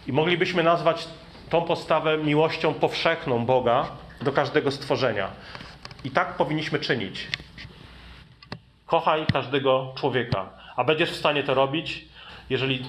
I 0.07 0.13
moglibyśmy 0.13 0.63
nazwać 0.63 1.07
tą 1.49 1.61
postawę 1.61 2.17
miłością 2.17 2.73
powszechną 2.73 3.45
Boga 3.45 3.87
do 4.21 4.31
każdego 4.31 4.71
stworzenia. 4.71 5.31
I 6.03 6.11
tak 6.11 6.37
powinniśmy 6.37 6.79
czynić. 6.79 7.27
Kochaj 8.85 9.25
każdego 9.33 9.93
człowieka, 9.97 10.49
a 10.75 10.83
będziesz 10.83 11.11
w 11.11 11.15
stanie 11.15 11.43
to 11.43 11.53
robić, 11.53 12.05
jeżeli, 12.49 12.85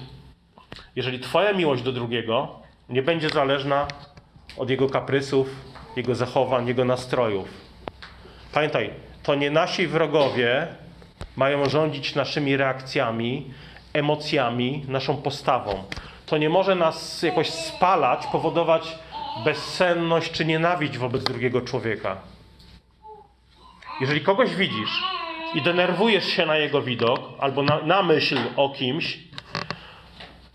jeżeli 0.97 1.21
Twoja 1.21 1.53
miłość 1.53 1.83
do 1.83 1.93
drugiego 1.93 2.66
nie 2.89 3.03
będzie 3.03 3.29
zależna 3.29 3.87
od 4.57 4.71
jego 4.71 4.89
kaprysów, 4.89 5.49
jego 5.97 6.15
zachowań, 6.15 6.69
jego 6.69 6.85
nastrojów. 6.85 7.49
Pamiętaj, 8.53 8.91
to 9.23 9.35
nie 9.35 9.51
nasi 9.51 9.87
wrogowie 9.87 10.67
mają 11.37 11.69
rządzić 11.69 12.15
naszymi 12.15 12.57
reakcjami, 12.57 13.51
emocjami, 13.93 14.85
naszą 14.89 15.17
postawą. 15.17 15.85
To 16.27 16.39
nie 16.39 16.49
może 16.49 16.75
nas 16.75 17.23
jakoś 17.23 17.51
spalać, 17.51 18.27
powodować 18.27 18.99
bezsenność 19.45 20.33
czy 20.33 20.45
nienawiść 20.45 20.99
wobec 20.99 21.25
drugiego 21.25 21.61
człowieka. 21.61 22.17
Jeżeli 24.01 24.21
kogoś 24.21 24.55
widzisz 24.55 25.03
i 25.55 25.63
denerwujesz 25.63 26.25
się 26.25 26.47
na 26.47 26.57
jego 26.57 26.83
widok 26.83 27.21
albo 27.39 27.63
na, 27.63 27.83
na 27.83 28.03
myśl 28.03 28.39
o 28.57 28.71
kimś, 28.71 29.19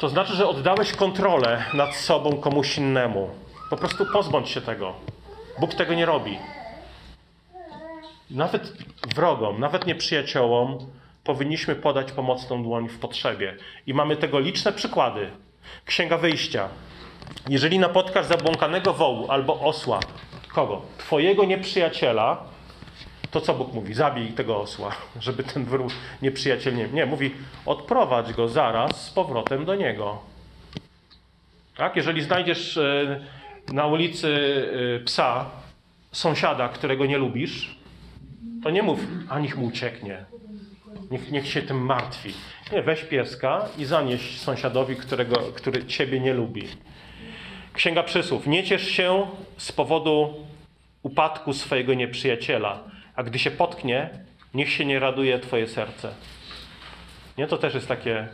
to 0.02 0.10
znaczy, 0.10 0.36
że 0.36 0.48
oddałeś 0.48 0.94
kontrolę 0.94 1.66
nad 1.74 1.96
sobą 1.96 2.38
komuś 2.38 2.78
innemu. 2.78 3.30
Po 3.70 3.78
prostu 3.78 4.06
pozbądź 4.06 4.50
się 4.50 4.62
tego. 4.62 4.94
Bóg 5.60 5.74
tego 5.74 5.94
nie 5.94 6.06
robi. 6.06 6.38
Nawet 8.32 8.74
wrogom, 9.16 9.60
nawet 9.60 9.88
nieprzyjaciołom 9.88 10.78
powinniśmy 11.24 11.76
podać 11.76 12.12
pomocną 12.12 12.64
dłoń 12.64 12.90
w 12.90 13.00
potrzebie. 13.00 13.58
I 13.88 13.94
mamy 13.94 14.16
tego 14.16 14.40
liczne 14.40 14.72
przykłady. 14.72 15.32
Księga 15.86 16.18
Wyjścia. 16.18 16.70
Jeżeli 17.50 17.80
napotkasz 17.80 18.26
zabłąkanego 18.26 18.94
wołu 18.94 19.32
albo 19.32 19.60
osła, 19.60 20.00
kogo? 20.54 20.82
Twojego 20.98 21.46
nieprzyjaciela, 21.46 22.44
to 23.32 23.42
co 23.42 23.54
Bóg 23.54 23.74
mówi? 23.74 23.94
Zabij 23.94 24.28
tego 24.28 24.62
osła, 24.62 24.96
żeby 25.20 25.44
ten 25.44 25.66
wróg 25.66 25.92
nieprzyjaciel 26.22 26.76
nie... 26.76 26.88
Nie, 26.88 27.06
mówi 27.06 27.32
odprowadź 27.66 28.34
go 28.34 28.48
zaraz 28.48 29.06
z 29.06 29.10
powrotem 29.10 29.66
do 29.66 29.76
niego. 29.76 30.20
Tak? 31.78 31.96
Jeżeli 31.96 32.22
znajdziesz 32.22 32.78
e, 32.78 33.20
na 33.74 33.86
ulicy 33.86 34.28
e, 34.96 35.04
psa, 35.04 35.46
sąsiada, 36.12 36.70
którego 36.70 37.06
nie 37.06 37.18
lubisz, 37.18 37.76
to 38.64 38.70
nie 38.70 38.84
mów, 38.84 39.00
a 39.30 39.40
niech 39.40 39.58
mu 39.58 39.66
ucieknie. 39.66 40.26
Niech, 41.12 41.32
niech 41.32 41.48
się 41.48 41.62
tym 41.62 41.86
martwi. 41.86 42.34
Nie, 42.72 42.82
weź 42.82 43.04
pieska 43.04 43.66
i 43.78 43.86
zanieś 43.86 44.40
sąsiadowi, 44.40 44.96
którego, 44.96 45.36
który 45.36 45.86
ciebie 45.86 46.20
nie 46.20 46.34
lubi. 46.34 46.68
Księga 47.74 48.04
Przysłów. 48.04 48.48
Nie 48.48 48.64
ciesz 48.64 48.88
się 48.88 49.28
z 49.58 49.72
powodu 49.72 50.34
upadku 51.04 51.54
swojego 51.54 51.94
nieprzyjaciela, 51.94 52.84
a 53.16 53.24
gdy 53.24 53.40
się 53.40 53.52
potknie, 53.52 54.10
niech 54.54 54.72
się 54.72 54.86
nie 54.86 55.00
raduje 55.00 55.40
Twoje 55.40 55.68
serce. 55.68 56.14
Nie, 57.38 57.48
to 57.48 57.58
też 57.58 57.74
jest 57.74 57.88
takie, 57.88 58.28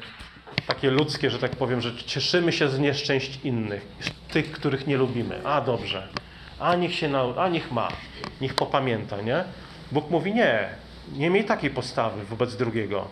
takie 0.67 0.91
ludzkie, 0.91 1.29
że 1.29 1.39
tak 1.39 1.51
powiem, 1.51 1.81
że 1.81 1.95
cieszymy 1.95 2.51
się 2.51 2.69
z 2.69 2.79
nieszczęść 2.79 3.39
innych, 3.43 3.87
tych, 4.31 4.51
których 4.51 4.87
nie 4.87 4.97
lubimy. 4.97 5.41
A 5.43 5.61
dobrze, 5.61 6.07
a 6.59 6.75
niech 6.75 6.95
się 6.95 7.37
a 7.37 7.49
niech 7.49 7.71
ma, 7.71 7.87
niech 8.41 8.53
popamięta, 8.53 9.21
nie? 9.21 9.43
Bóg 9.91 10.09
mówi 10.09 10.33
nie, 10.33 10.69
nie 11.13 11.29
miej 11.29 11.45
takiej 11.45 11.69
postawy 11.69 12.25
wobec 12.25 12.55
drugiego. 12.55 13.07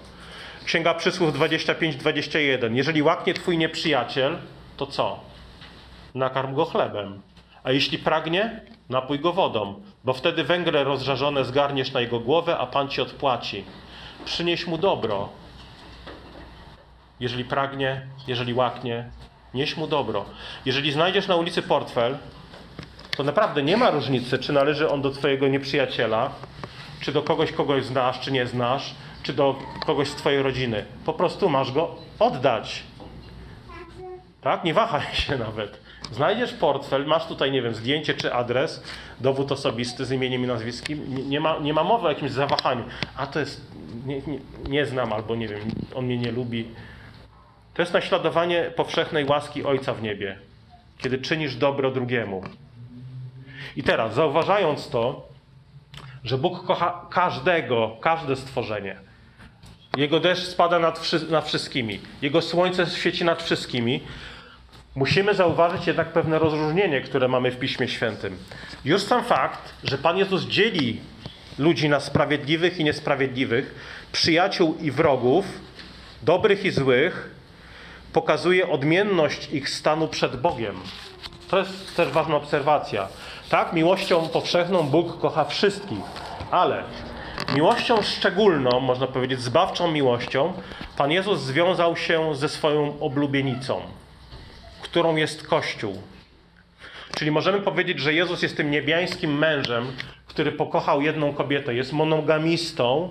Księga 0.65 0.93
Przysłów 0.93 1.33
25-21. 1.33 2.75
Jeżeli 2.75 3.01
łaknie 3.01 3.33
twój 3.33 3.57
nieprzyjaciel, 3.57 4.37
to 4.77 4.87
co? 4.87 5.19
Nakarm 6.15 6.55
go 6.55 6.65
chlebem. 6.65 7.21
A 7.65 7.71
jeśli 7.71 7.97
pragnie, 7.97 8.61
napój 8.89 9.19
go 9.19 9.33
wodą, 9.33 9.81
bo 10.03 10.13
wtedy 10.13 10.43
węgle 10.43 10.83
rozżarzone 10.83 11.45
zgarniesz 11.45 11.91
na 11.91 12.01
jego 12.01 12.19
głowę, 12.19 12.57
a 12.57 12.65
Pan 12.65 12.87
ci 12.87 13.01
odpłaci. 13.01 13.63
Przynieś 14.25 14.67
mu 14.67 14.77
dobro. 14.77 15.29
Jeżeli 17.19 17.45
pragnie, 17.45 18.07
jeżeli 18.27 18.53
łaknie, 18.53 19.09
nieś 19.53 19.77
mu 19.77 19.87
dobro. 19.87 20.25
Jeżeli 20.65 20.91
znajdziesz 20.91 21.27
na 21.27 21.35
ulicy 21.35 21.61
portfel, 21.61 22.17
to 23.17 23.23
naprawdę 23.23 23.63
nie 23.63 23.77
ma 23.77 23.91
różnicy, 23.91 24.39
czy 24.39 24.53
należy 24.53 24.89
on 24.89 25.01
do 25.01 25.11
twojego 25.11 25.47
nieprzyjaciela, 25.47 26.31
czy 27.01 27.11
do 27.11 27.21
kogoś, 27.21 27.51
kogoś 27.51 27.85
znasz, 27.85 28.19
czy 28.19 28.31
nie 28.31 28.47
znasz, 28.47 28.95
czy 29.23 29.33
do 29.33 29.55
kogoś 29.85 30.07
z 30.07 30.15
twojej 30.15 30.41
rodziny. 30.41 30.85
Po 31.05 31.13
prostu 31.13 31.49
masz 31.49 31.71
go 31.71 31.95
oddać. 32.19 32.83
Tak? 34.41 34.63
Nie 34.63 34.73
wahaj 34.73 35.15
się 35.15 35.37
nawet. 35.37 35.84
Znajdziesz 36.11 36.53
portfel, 36.53 37.05
masz 37.05 37.27
tutaj, 37.27 37.51
nie 37.51 37.61
wiem, 37.61 37.75
zdjęcie 37.75 38.13
czy 38.13 38.33
adres, 38.33 38.83
dowód 39.19 39.51
osobisty 39.51 40.05
z 40.05 40.11
imieniem 40.11 40.43
i 40.43 40.47
nazwiskiem. 40.47 41.29
Nie, 41.29 41.39
ma, 41.39 41.59
nie 41.59 41.73
ma 41.73 41.83
mowy 41.83 42.05
o 42.05 42.09
jakimś 42.09 42.31
zawahaniu. 42.31 42.83
A 43.17 43.27
to 43.27 43.39
jest, 43.39 43.61
nie, 44.05 44.15
nie, 44.15 44.39
nie 44.69 44.85
znam 44.85 45.13
albo 45.13 45.35
nie 45.35 45.47
wiem, 45.47 45.59
on 45.95 46.05
mnie 46.05 46.17
nie 46.17 46.31
lubi. 46.31 46.67
To 47.73 47.81
jest 47.81 47.93
naśladowanie 47.93 48.71
powszechnej 48.75 49.25
łaski 49.25 49.63
Ojca 49.63 49.93
w 49.93 50.01
niebie, 50.01 50.39
kiedy 50.97 51.17
czynisz 51.17 51.55
dobro 51.55 51.91
drugiemu. 51.91 52.43
I 53.75 53.83
teraz, 53.83 54.13
zauważając 54.13 54.89
to, 54.89 55.27
że 56.23 56.37
Bóg 56.37 56.65
kocha 56.65 57.05
każdego, 57.09 57.97
każde 58.01 58.35
stworzenie. 58.35 58.95
Jego 59.97 60.19
deszcz 60.19 60.47
spada 60.47 60.79
nad 61.29 61.45
wszystkimi, 61.47 61.99
Jego 62.21 62.41
słońce 62.41 62.85
świeci 62.85 63.25
nad 63.25 63.43
wszystkimi. 63.43 64.01
Musimy 64.95 65.33
zauważyć 65.33 65.87
jednak 65.87 66.13
pewne 66.13 66.39
rozróżnienie, 66.39 67.01
które 67.01 67.27
mamy 67.27 67.51
w 67.51 67.59
Piśmie 67.59 67.87
Świętym. 67.87 68.37
Już 68.85 69.01
sam 69.01 69.23
fakt, 69.23 69.73
że 69.83 69.97
Pan 69.97 70.17
Jezus 70.17 70.43
dzieli 70.43 70.99
ludzi 71.59 71.89
na 71.89 71.99
sprawiedliwych 71.99 72.79
i 72.79 72.83
niesprawiedliwych, 72.83 73.75
przyjaciół 74.11 74.75
i 74.81 74.91
wrogów, 74.91 75.45
dobrych 76.23 76.65
i 76.65 76.71
złych, 76.71 77.29
pokazuje 78.13 78.69
odmienność 78.69 79.49
ich 79.51 79.69
stanu 79.69 80.07
przed 80.07 80.41
Bogiem. 80.41 80.75
To 81.49 81.59
jest 81.59 81.95
też 81.95 82.09
ważna 82.09 82.35
obserwacja. 82.35 83.07
Tak, 83.49 83.73
miłością 83.73 84.27
powszechną 84.27 84.83
Bóg 84.83 85.19
kocha 85.19 85.45
wszystkich, 85.45 86.03
ale 86.51 86.83
miłością 87.55 88.01
szczególną, 88.01 88.79
można 88.79 89.07
powiedzieć, 89.07 89.41
zbawczą 89.41 89.91
miłością, 89.91 90.53
Pan 90.97 91.11
Jezus 91.11 91.41
związał 91.41 91.95
się 91.95 92.35
ze 92.35 92.49
swoją 92.49 92.99
oblubienicą, 92.99 93.81
którą 94.85 95.15
jest 95.15 95.47
Kościół. 95.47 96.01
Czyli 97.15 97.31
możemy 97.31 97.61
powiedzieć, 97.61 97.99
że 97.99 98.13
Jezus 98.13 98.41
jest 98.41 98.57
tym 98.57 98.71
niebiańskim 98.71 99.37
mężem, 99.37 99.91
który 100.27 100.51
pokochał 100.51 101.01
jedną 101.01 101.33
kobietę, 101.33 101.73
jest 101.75 101.93
monogamistą, 101.93 103.09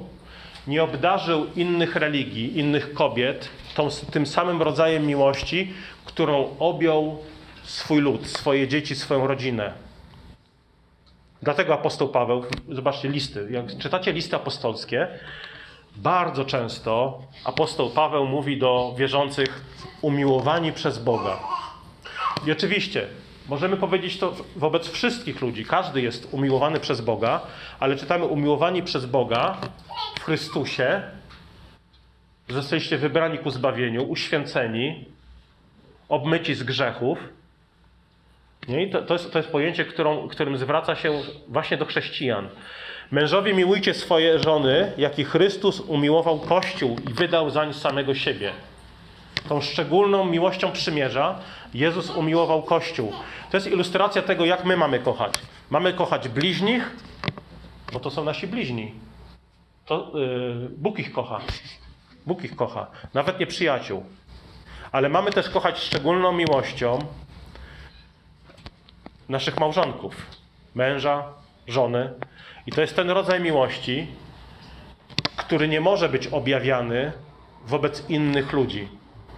nie 0.66 0.82
obdarzył 0.82 1.46
innych 1.56 1.96
religii, 1.96 2.58
innych 2.58 2.94
kobiet 2.94 3.48
tą, 3.74 3.88
tym 4.12 4.26
samym 4.26 4.62
rodzajem 4.62 5.06
miłości, 5.06 5.72
którą 6.04 6.56
objął 6.58 7.18
swój 7.62 8.00
lud, 8.00 8.26
swoje 8.26 8.68
dzieci, 8.68 8.94
swoją 8.96 9.26
rodzinę. 9.26 9.72
Dlatego 11.42 11.74
apostoł 11.74 12.08
Paweł, 12.08 12.44
zobaczcie 12.68 13.08
listy, 13.08 13.48
jak 13.50 13.78
czytacie 13.78 14.12
listy 14.12 14.36
apostolskie, 14.36 15.08
bardzo 15.96 16.44
często 16.44 17.22
apostoł 17.44 17.90
Paweł 17.90 18.26
mówi 18.26 18.58
do 18.58 18.94
wierzących 18.98 19.64
umiłowani 20.02 20.72
przez 20.72 20.98
Boga. 20.98 21.53
I 22.46 22.52
oczywiście 22.52 23.06
możemy 23.48 23.76
powiedzieć 23.76 24.18
to 24.18 24.36
wobec 24.56 24.88
wszystkich 24.88 25.40
ludzi. 25.40 25.64
Każdy 25.64 26.02
jest 26.02 26.28
umiłowany 26.32 26.80
przez 26.80 27.00
Boga, 27.00 27.40
ale 27.80 27.96
czytamy 27.96 28.24
umiłowani 28.24 28.82
przez 28.82 29.06
Boga 29.06 29.56
w 30.18 30.24
Chrystusie, 30.24 31.02
że 32.48 32.56
jesteście 32.56 32.98
wybrani 32.98 33.38
ku 33.38 33.50
zbawieniu, 33.50 34.02
uświęceni, 34.02 35.04
obmyci 36.08 36.54
z 36.54 36.62
grzechów. 36.62 37.18
Nie? 38.68 38.88
To, 38.90 39.02
to, 39.02 39.14
jest, 39.14 39.32
to 39.32 39.38
jest 39.38 39.50
pojęcie, 39.50 39.84
którą, 39.84 40.28
którym 40.28 40.58
zwraca 40.58 40.96
się 40.96 41.22
właśnie 41.48 41.76
do 41.76 41.84
chrześcijan. 41.84 42.48
Mężowie 43.10 43.54
miłujcie 43.54 43.94
swoje 43.94 44.38
żony, 44.38 44.92
jak 44.96 45.18
i 45.18 45.24
Chrystus 45.24 45.80
umiłował 45.80 46.40
Kościół 46.40 46.96
i 47.10 47.14
wydał 47.14 47.50
zań 47.50 47.74
samego 47.74 48.14
siebie. 48.14 48.52
Tą 49.48 49.60
szczególną 49.60 50.24
miłością 50.24 50.72
przymierza 50.72 51.38
Jezus 51.74 52.10
umiłował 52.10 52.62
Kościół. 52.62 53.12
To 53.50 53.56
jest 53.56 53.66
ilustracja 53.66 54.22
tego, 54.22 54.44
jak 54.44 54.64
my 54.64 54.76
mamy 54.76 54.98
kochać. 54.98 55.34
Mamy 55.70 55.92
kochać 55.92 56.28
bliźnich, 56.28 56.96
bo 57.92 58.00
to 58.00 58.10
są 58.10 58.24
nasi 58.24 58.46
bliźni. 58.46 58.94
To 59.86 60.12
yy, 60.14 60.68
Bóg 60.76 60.98
ich 60.98 61.12
kocha. 61.12 61.40
Bóg 62.26 62.44
ich 62.44 62.56
kocha. 62.56 62.86
Nawet 63.14 63.40
nie 63.40 63.46
przyjaciół. 63.46 64.04
Ale 64.92 65.08
mamy 65.08 65.32
też 65.32 65.50
kochać 65.50 65.78
szczególną 65.78 66.32
miłością 66.32 66.98
naszych 69.28 69.60
małżonków. 69.60 70.26
Męża, 70.74 71.24
żony. 71.66 72.12
I 72.66 72.72
to 72.72 72.80
jest 72.80 72.96
ten 72.96 73.10
rodzaj 73.10 73.40
miłości, 73.40 74.06
który 75.36 75.68
nie 75.68 75.80
może 75.80 76.08
być 76.08 76.26
objawiany 76.26 77.12
wobec 77.66 78.10
innych 78.10 78.52
ludzi, 78.52 78.88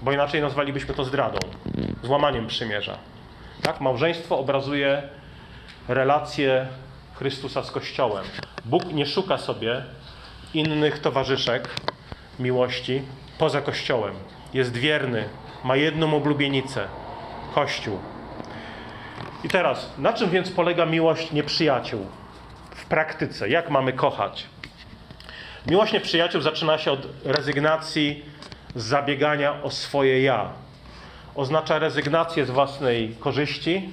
bo 0.02 0.12
inaczej 0.12 0.40
nazwalibyśmy 0.40 0.94
to 0.94 1.04
zdradą, 1.04 1.38
złamaniem 2.02 2.46
przymierza. 2.46 2.98
Tak? 3.62 3.80
Małżeństwo 3.80 4.38
obrazuje 4.38 5.02
relację 5.88 6.66
Chrystusa 7.14 7.62
z 7.62 7.70
Kościołem. 7.70 8.24
Bóg 8.64 8.92
nie 8.92 9.06
szuka 9.06 9.38
sobie 9.38 9.82
innych 10.54 10.98
towarzyszek 10.98 11.68
miłości 12.38 13.02
poza 13.38 13.60
Kościołem. 13.60 14.14
Jest 14.54 14.76
wierny, 14.76 15.28
ma 15.64 15.76
jedną 15.76 16.16
oblubienicę 16.16 16.88
Kościół. 17.54 17.98
I 19.44 19.48
teraz, 19.48 19.92
na 19.98 20.12
czym 20.12 20.30
więc 20.30 20.50
polega 20.50 20.86
miłość 20.86 21.32
nieprzyjaciół 21.32 22.06
w 22.70 22.86
praktyce? 22.86 23.48
Jak 23.48 23.70
mamy 23.70 23.92
kochać? 23.92 24.46
Miłość 25.66 25.92
nieprzyjaciół 25.92 26.40
zaczyna 26.40 26.78
się 26.78 26.92
od 26.92 27.06
rezygnacji 27.24 28.24
zabiegania 28.76 29.62
o 29.62 29.70
swoje 29.70 30.22
ja. 30.22 30.52
Oznacza 31.34 31.78
rezygnację 31.78 32.46
z 32.46 32.50
własnej 32.50 33.16
korzyści, 33.20 33.90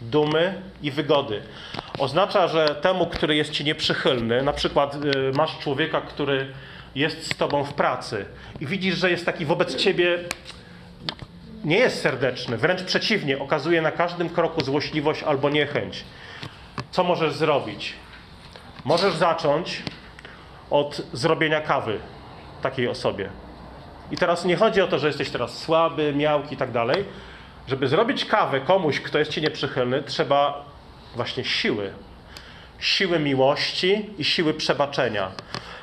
dumy 0.00 0.62
i 0.82 0.90
wygody. 0.90 1.42
Oznacza, 1.98 2.48
że 2.48 2.68
temu, 2.68 3.06
który 3.06 3.36
jest 3.36 3.50
ci 3.50 3.64
nieprzychylny, 3.64 4.42
na 4.42 4.52
przykład 4.52 4.94
y, 4.94 5.32
masz 5.36 5.58
człowieka, 5.58 6.00
który 6.00 6.52
jest 6.94 7.32
z 7.32 7.36
tobą 7.36 7.64
w 7.64 7.74
pracy 7.74 8.26
i 8.60 8.66
widzisz, 8.66 8.96
że 8.96 9.10
jest 9.10 9.26
taki 9.26 9.46
wobec 9.46 9.76
ciebie 9.76 10.18
nie 11.64 11.76
jest 11.76 12.00
serdeczny, 12.00 12.56
wręcz 12.56 12.82
przeciwnie, 12.82 13.38
okazuje 13.38 13.82
na 13.82 13.90
każdym 13.90 14.28
kroku 14.28 14.64
złośliwość 14.64 15.22
albo 15.22 15.50
niechęć. 15.50 16.04
Co 16.90 17.04
możesz 17.04 17.34
zrobić? 17.34 17.92
Możesz 18.84 19.14
zacząć 19.14 19.82
od 20.70 21.02
zrobienia 21.12 21.60
kawy 21.60 21.98
takiej 22.62 22.88
osobie. 22.88 23.30
I 24.12 24.16
teraz 24.16 24.44
nie 24.44 24.56
chodzi 24.56 24.80
o 24.80 24.86
to, 24.86 24.98
że 24.98 25.06
jesteś 25.06 25.30
teraz 25.30 25.58
słaby, 25.58 26.14
miałki 26.16 26.54
i 26.54 26.56
tak 26.56 26.72
dalej. 26.72 27.04
Żeby 27.68 27.88
zrobić 27.88 28.24
kawę 28.24 28.60
komuś, 28.60 29.00
kto 29.00 29.18
jest 29.18 29.30
ci 29.30 29.42
nieprzychylny, 29.42 30.02
trzeba 30.02 30.64
właśnie 31.16 31.44
siły. 31.44 31.92
Siły 32.78 33.18
miłości 33.18 34.10
i 34.18 34.24
siły 34.24 34.54
przebaczenia. 34.54 35.30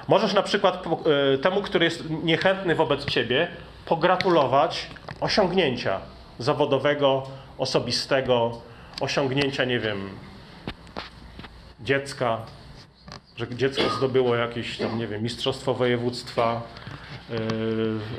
Możesz 0.08 0.34
na 0.34 0.44
przykład 0.44 0.84
e, 1.34 1.38
temu, 1.38 1.62
który 1.62 1.86
jest 1.86 2.04
niechętny 2.10 2.76
wobec 2.76 3.06
ciebie, 3.06 3.48
pogratulować 3.86 4.88
osiągnięcia 5.20 6.00
zawodowego, 6.40 7.24
osobistego, 7.58 8.62
osiągnięcia, 9.02 9.66
nie 9.66 9.80
wiem, 9.80 10.10
dziecka, 11.80 12.38
że 13.38 13.48
dziecko 13.56 13.90
zdobyło 13.98 14.36
jakieś 14.36 14.78
tam, 14.78 14.98
nie 14.98 15.08
wiem, 15.08 15.24
mistrzostwo 15.24 15.74
województwa 15.74 16.62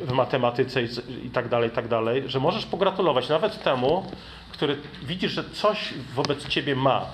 w 0.03 0.13
matematyce 0.13 0.83
i 1.25 1.31
tak 1.31 1.49
dalej, 1.49 1.69
i 1.69 1.73
tak 1.73 1.89
dalej, 1.89 2.23
że 2.27 2.41
możesz 2.41 2.67
pogratulować 2.67 3.29
nawet 3.29 3.63
temu, 3.63 4.11
który 4.53 4.77
widzisz, 5.03 5.33
że 5.33 5.45
coś 5.45 5.95
wobec 6.15 6.49
ciebie 6.49 6.77
ma. 6.77 7.07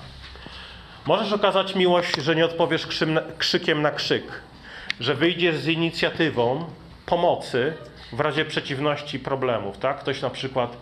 Możesz 1.05 1.33
okazać 1.33 1.75
miłość, 1.75 2.15
że 2.17 2.35
nie 2.35 2.45
odpowiesz 2.45 2.87
krzykiem 3.37 3.81
na 3.81 3.91
krzyk, 3.91 4.23
że 4.99 5.15
wyjdziesz 5.15 5.55
z 5.55 5.67
inicjatywą 5.67 6.65
pomocy 7.05 7.73
w 8.13 8.19
razie 8.19 8.45
przeciwności 8.45 9.19
problemów. 9.19 9.77
Tak? 9.77 9.99
Ktoś 9.99 10.21
na 10.21 10.29
przykład, 10.29 10.77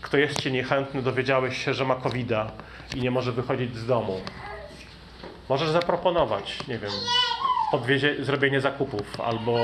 kto 0.00 0.16
jest 0.16 0.42
ci 0.42 0.52
niechętny, 0.52 1.02
dowiedziałeś 1.02 1.64
się, 1.64 1.74
że 1.74 1.84
ma 1.84 1.94
covid 1.94 2.28
i 2.96 3.00
nie 3.00 3.10
może 3.10 3.32
wychodzić 3.32 3.76
z 3.76 3.86
domu. 3.86 4.20
Możesz 5.48 5.68
zaproponować, 5.68 6.58
nie 6.68 6.78
wiem, 6.78 6.90
zrobienie 8.20 8.60
zakupów, 8.60 9.20
albo 9.20 9.58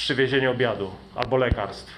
przywiezienie 0.00 0.50
obiadu, 0.50 0.90
albo 1.14 1.36
lekarstw. 1.36 1.92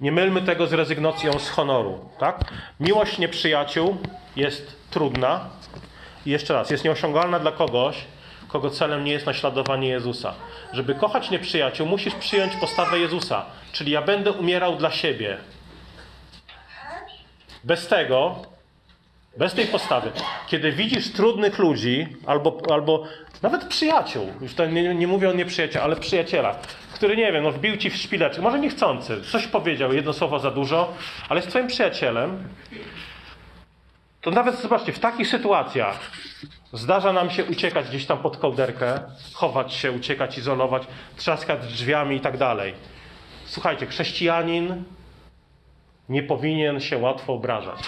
Nie 0.00 0.12
mylmy 0.12 0.42
tego 0.42 0.66
z 0.66 0.72
rezygnacją 0.72 1.38
z 1.38 1.48
honoru. 1.48 2.08
Tak? 2.18 2.52
Miłość 2.80 3.18
nieprzyjaciół 3.18 3.96
jest 4.36 4.76
trudna 4.90 5.50
i 6.26 6.30
jeszcze 6.30 6.54
raz, 6.54 6.70
jest 6.70 6.84
nieosiągalna 6.84 7.38
dla 7.38 7.52
kogoś, 7.52 7.96
kogo 8.48 8.70
celem 8.70 9.04
nie 9.04 9.12
jest 9.12 9.26
naśladowanie 9.26 9.88
Jezusa. 9.88 10.34
Żeby 10.72 10.94
kochać 10.94 11.30
nieprzyjaciół, 11.30 11.86
musisz 11.86 12.14
przyjąć 12.14 12.56
postawę 12.56 12.98
Jezusa, 12.98 13.44
czyli 13.72 13.92
ja 13.92 14.02
będę 14.02 14.32
umierał 14.32 14.76
dla 14.76 14.90
siebie. 14.90 15.38
Bez 17.64 17.88
tego, 17.88 18.42
bez 19.36 19.54
tej 19.54 19.66
postawy, 19.66 20.10
kiedy 20.48 20.72
widzisz 20.72 21.12
trudnych 21.12 21.58
ludzi 21.58 22.06
albo, 22.26 22.58
albo 22.70 23.04
nawet 23.42 23.64
przyjaciół, 23.64 24.32
już 24.40 24.54
to 24.54 24.66
nie, 24.66 24.94
nie 24.94 25.06
mówię 25.06 25.30
o 25.30 25.32
nieprzyjacielu, 25.32 25.84
ale 25.84 25.96
przyjaciela, 25.96 26.56
który 26.94 27.16
nie 27.16 27.32
wiem, 27.32 27.44
no 27.44 27.52
wbił 27.52 27.76
ci 27.76 27.90
w 27.90 27.96
szpileczkę, 27.96 28.42
może 28.42 28.58
niechcący, 28.58 29.22
coś 29.32 29.46
powiedział, 29.46 29.92
jedno 29.92 30.12
słowo 30.12 30.38
za 30.38 30.50
dużo, 30.50 30.92
ale 31.28 31.38
jest 31.38 31.48
twoim 31.50 31.66
przyjacielem, 31.66 32.48
to 34.20 34.30
nawet 34.30 34.60
zobaczcie, 34.60 34.92
w 34.92 34.98
takich 34.98 35.28
sytuacjach 35.28 36.10
zdarza 36.72 37.12
nam 37.12 37.30
się 37.30 37.44
uciekać 37.44 37.88
gdzieś 37.88 38.06
tam 38.06 38.18
pod 38.18 38.36
kołderkę, 38.36 39.00
chować 39.32 39.74
się, 39.74 39.92
uciekać, 39.92 40.38
izolować, 40.38 40.82
trzaskać 41.16 41.66
drzwiami 41.66 42.16
i 42.16 42.20
tak 42.20 42.36
dalej. 42.36 42.74
Słuchajcie, 43.44 43.86
chrześcijanin 43.86 44.84
nie 46.08 46.22
powinien 46.22 46.80
się 46.80 46.98
łatwo 46.98 47.32
obrażać. 47.32 47.78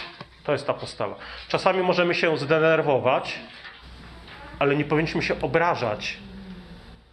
To 0.44 0.52
jest 0.52 0.66
ta 0.66 0.74
postawa. 0.74 1.16
Czasami 1.48 1.82
możemy 1.82 2.14
się 2.14 2.38
zdenerwować, 2.38 3.38
ale 4.58 4.76
nie 4.76 4.84
powinniśmy 4.84 5.22
się 5.22 5.40
obrażać. 5.40 6.18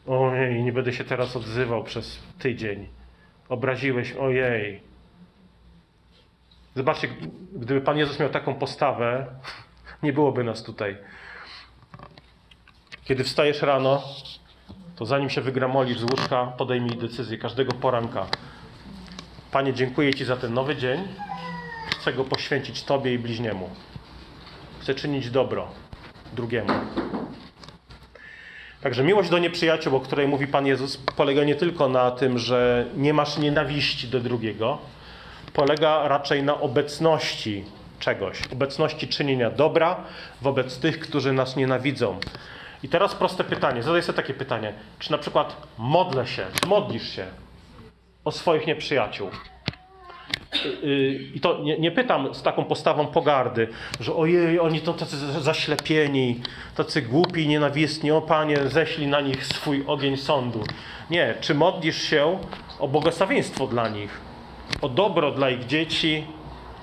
Ojej, 0.07 0.63
nie 0.63 0.73
będę 0.73 0.93
się 0.93 1.03
teraz 1.03 1.35
odzywał 1.35 1.83
przez 1.83 2.19
tydzień. 2.39 2.87
Obraziłeś, 3.49 4.11
ojej. 4.11 4.81
Zobaczcie, 6.75 7.07
gdyby 7.53 7.81
Pan 7.81 7.97
Jezus 7.97 8.19
miał 8.19 8.29
taką 8.29 8.55
postawę, 8.55 9.25
nie 10.03 10.13
byłoby 10.13 10.43
nas 10.43 10.63
tutaj. 10.63 10.97
Kiedy 13.03 13.23
wstajesz 13.23 13.61
rano, 13.61 14.03
to 14.95 15.05
zanim 15.05 15.29
się 15.29 15.41
wygramolisz 15.41 15.99
z 15.99 16.03
łóżka, 16.03 16.45
podejmij 16.45 16.97
decyzję 16.97 17.37
każdego 17.37 17.71
poranka. 17.71 18.27
Panie, 19.51 19.73
dziękuję 19.73 20.13
Ci 20.13 20.25
za 20.25 20.37
ten 20.37 20.53
nowy 20.53 20.75
dzień. 20.75 21.07
Chcę 21.99 22.13
go 22.13 22.23
poświęcić 22.23 22.83
Tobie 22.83 23.13
i 23.13 23.19
bliźniemu. 23.19 23.69
Chcę 24.79 24.95
czynić 24.95 25.29
dobro 25.29 25.84
drugiemu. 26.35 26.69
Także 28.81 29.03
miłość 29.03 29.29
do 29.29 29.39
nieprzyjaciół, 29.39 29.95
o 29.95 29.99
której 29.99 30.27
mówi 30.27 30.47
Pan 30.47 30.67
Jezus, 30.67 30.97
polega 30.97 31.43
nie 31.43 31.55
tylko 31.55 31.89
na 31.89 32.11
tym, 32.11 32.37
że 32.37 32.85
nie 32.97 33.13
masz 33.13 33.37
nienawiści 33.37 34.07
do 34.07 34.19
drugiego, 34.19 34.77
polega 35.53 36.07
raczej 36.07 36.43
na 36.43 36.61
obecności 36.61 37.63
czegoś, 37.99 38.41
obecności 38.53 39.07
czynienia 39.07 39.49
dobra 39.49 40.03
wobec 40.41 40.79
tych, 40.79 40.99
którzy 40.99 41.33
nas 41.33 41.55
nienawidzą. 41.55 42.19
I 42.83 42.89
teraz 42.89 43.15
proste 43.15 43.43
pytanie, 43.43 43.83
zadaj 43.83 44.03
sobie 44.03 44.15
takie 44.15 44.33
pytanie, 44.33 44.73
czy 44.99 45.11
na 45.11 45.17
przykład 45.17 45.55
modlę 45.77 46.27
się, 46.27 46.45
modlisz 46.67 47.09
się 47.09 47.25
o 48.25 48.31
swoich 48.31 48.67
nieprzyjaciół? 48.67 49.29
I 51.33 51.39
to 51.41 51.61
nie, 51.63 51.79
nie, 51.79 51.91
pytam 51.91 52.35
z 52.35 52.43
taką 52.43 52.65
postawą 52.65 53.07
pogardy, 53.07 53.67
że 53.99 54.15
ojej, 54.15 54.59
oni 54.59 54.81
to 54.81 54.93
tacy 54.93 55.17
zaślepieni, 55.41 56.41
tacy 56.75 57.01
głupi, 57.01 57.47
nienawistni, 57.47 58.11
o 58.11 58.21
Panie, 58.21 58.57
ześlij 58.67 59.07
na 59.07 59.21
nich 59.21 59.45
swój 59.45 59.83
ogień 59.87 60.17
sądu. 60.17 60.63
Nie, 61.09 61.35
czy 61.41 61.55
modlisz 61.55 62.01
się 62.01 62.39
o 62.79 62.87
błogosławieństwo 62.87 63.67
dla 63.67 63.89
nich, 63.89 64.19
o 64.81 64.89
dobro 64.89 65.31
dla 65.31 65.49
ich 65.49 65.65
dzieci, 65.65 66.23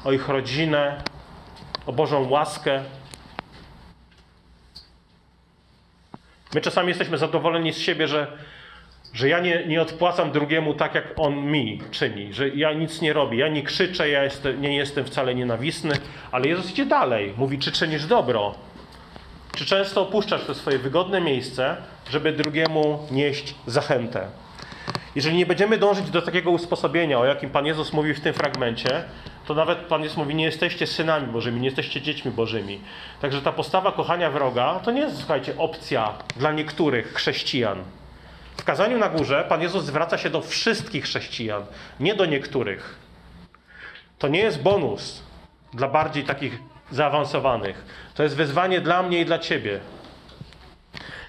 o 0.05 0.13
ich 0.13 0.29
rodzinę, 0.29 1.03
o 1.87 1.93
Bożą 1.93 2.31
łaskę. 2.31 2.83
My 6.55 6.61
czasami 6.61 6.89
jesteśmy 6.89 7.19
zadowoleni 7.19 7.73
z 7.73 7.79
siebie, 7.79 8.09
że 8.09 8.39
że 9.13 9.29
ja 9.29 9.41
nie, 9.41 9.67
nie 9.67 9.83
odpłacam 9.83 10.33
drugiemu 10.33 10.75
tak, 10.75 10.95
jak 10.95 11.05
on 11.17 11.45
mi 11.45 11.81
czyni, 11.91 12.33
że 12.33 12.49
ja 12.49 12.73
nic 12.73 13.01
nie 13.01 13.13
robię, 13.13 13.39
ja 13.39 13.49
nie 13.49 13.63
krzyczę, 13.63 14.09
ja 14.09 14.25
jestem, 14.25 14.61
nie 14.61 14.77
jestem 14.77 15.05
wcale 15.05 15.35
nienawistny, 15.35 15.95
ale 16.33 16.49
Jezus 16.49 16.71
idzie 16.71 16.87
dalej, 16.87 17.35
mówi, 17.37 17.59
czy 17.59 17.73
czynisz 17.73 18.07
dobro, 18.07 18.55
czy 19.55 19.67
często 19.67 20.03
opuszczasz 20.03 20.45
to 20.45 20.55
swoje 20.55 20.79
wygodne 20.79 21.21
miejsce, 21.21 21.77
żeby 22.11 22.33
drugiemu 22.33 23.07
nieść 23.11 23.55
zachętę. 23.67 24.27
Jeżeli 25.15 25.37
nie 25.37 25.47
będziemy 25.47 25.79
dążyć 25.79 26.11
do 26.11 26.23
takiego 26.23 26.51
usposobienia, 26.51 27.19
o 27.19 27.25
jakim 27.25 27.51
Pan 27.51 27.67
Jezus 27.67 27.93
mówi 27.93 28.15
w 28.15 28.21
tym 28.21 28.35
fragmencie, 28.35 29.05
to 29.47 29.55
nawet 29.55 29.79
Pan 29.79 30.03
Jezus 30.03 30.19
mówi, 30.19 30.35
nie 30.35 30.45
jesteście 30.45 30.87
synami 30.87 31.27
Bożymi, 31.27 31.61
nie 31.61 31.67
jesteście 31.67 32.01
dziećmi 32.01 32.31
Bożymi. 32.31 32.81
Także 33.21 33.43
ta 33.43 33.53
postawa 33.53 33.93
kochania 33.93 34.31
wroga 34.31 34.81
to 34.85 34.91
nie 34.91 35.01
jest, 35.01 35.19
słuchajcie, 35.19 35.55
opcja 35.59 36.15
dla 36.37 36.53
niektórych 36.53 37.15
chrześcijan. 37.15 37.79
W 38.57 38.65
kazaniu 38.65 38.99
na 38.99 39.09
górze 39.09 39.45
Pan 39.49 39.63
Jezus 39.63 39.85
zwraca 39.85 40.19
się 40.19 40.31
do 40.31 40.41
wszystkich 40.41 41.05
chrześcijan, 41.05 41.65
nie 42.01 42.15
do 42.15 42.27
niektórych. 42.27 42.99
To 44.19 44.29
nie 44.29 44.39
jest 44.39 44.63
bonus 44.63 45.23
dla 45.75 45.89
bardziej 45.89 46.25
takich 46.25 46.59
zaawansowanych. 46.91 47.85
To 48.15 48.23
jest 48.23 48.37
wyzwanie 48.37 48.81
dla 48.81 49.03
mnie 49.03 49.21
i 49.21 49.25
dla 49.25 49.39
Ciebie. 49.39 49.81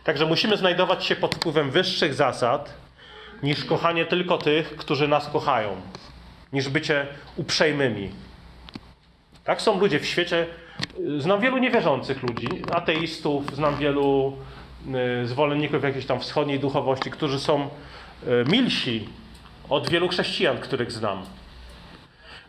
Także 0.03 0.25
musimy 0.25 0.57
znajdować 0.57 1.05
się 1.05 1.15
pod 1.15 1.35
wpływem 1.35 1.71
wyższych 1.71 2.13
zasad 2.13 2.73
niż 3.43 3.65
kochanie 3.65 4.05
tylko 4.05 4.37
tych, 4.37 4.75
którzy 4.75 5.07
nas 5.07 5.27
kochają, 5.27 5.81
niż 6.53 6.69
bycie 6.69 7.07
uprzejmymi. 7.35 8.11
Tak 9.43 9.61
są 9.61 9.79
ludzie 9.79 9.99
w 9.99 10.05
świecie. 10.05 10.47
Znam 11.17 11.39
wielu 11.39 11.57
niewierzących 11.57 12.23
ludzi, 12.23 12.47
ateistów, 12.71 13.55
znam 13.55 13.77
wielu 13.77 14.37
zwolenników 15.23 15.83
jakiejś 15.83 16.05
tam 16.05 16.19
wschodniej 16.19 16.59
duchowości, 16.59 17.11
którzy 17.11 17.39
są 17.39 17.63
y, 17.63 17.69
milsi 18.51 19.09
od 19.69 19.89
wielu 19.89 20.07
chrześcijan, 20.07 20.57
których 20.57 20.91
znam. 20.91 21.25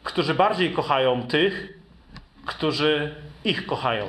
Którzy 0.03 0.35
bardziej 0.35 0.73
kochają 0.73 1.23
tych, 1.23 1.79
którzy 2.47 3.14
ich 3.44 3.66
kochają. 3.66 4.07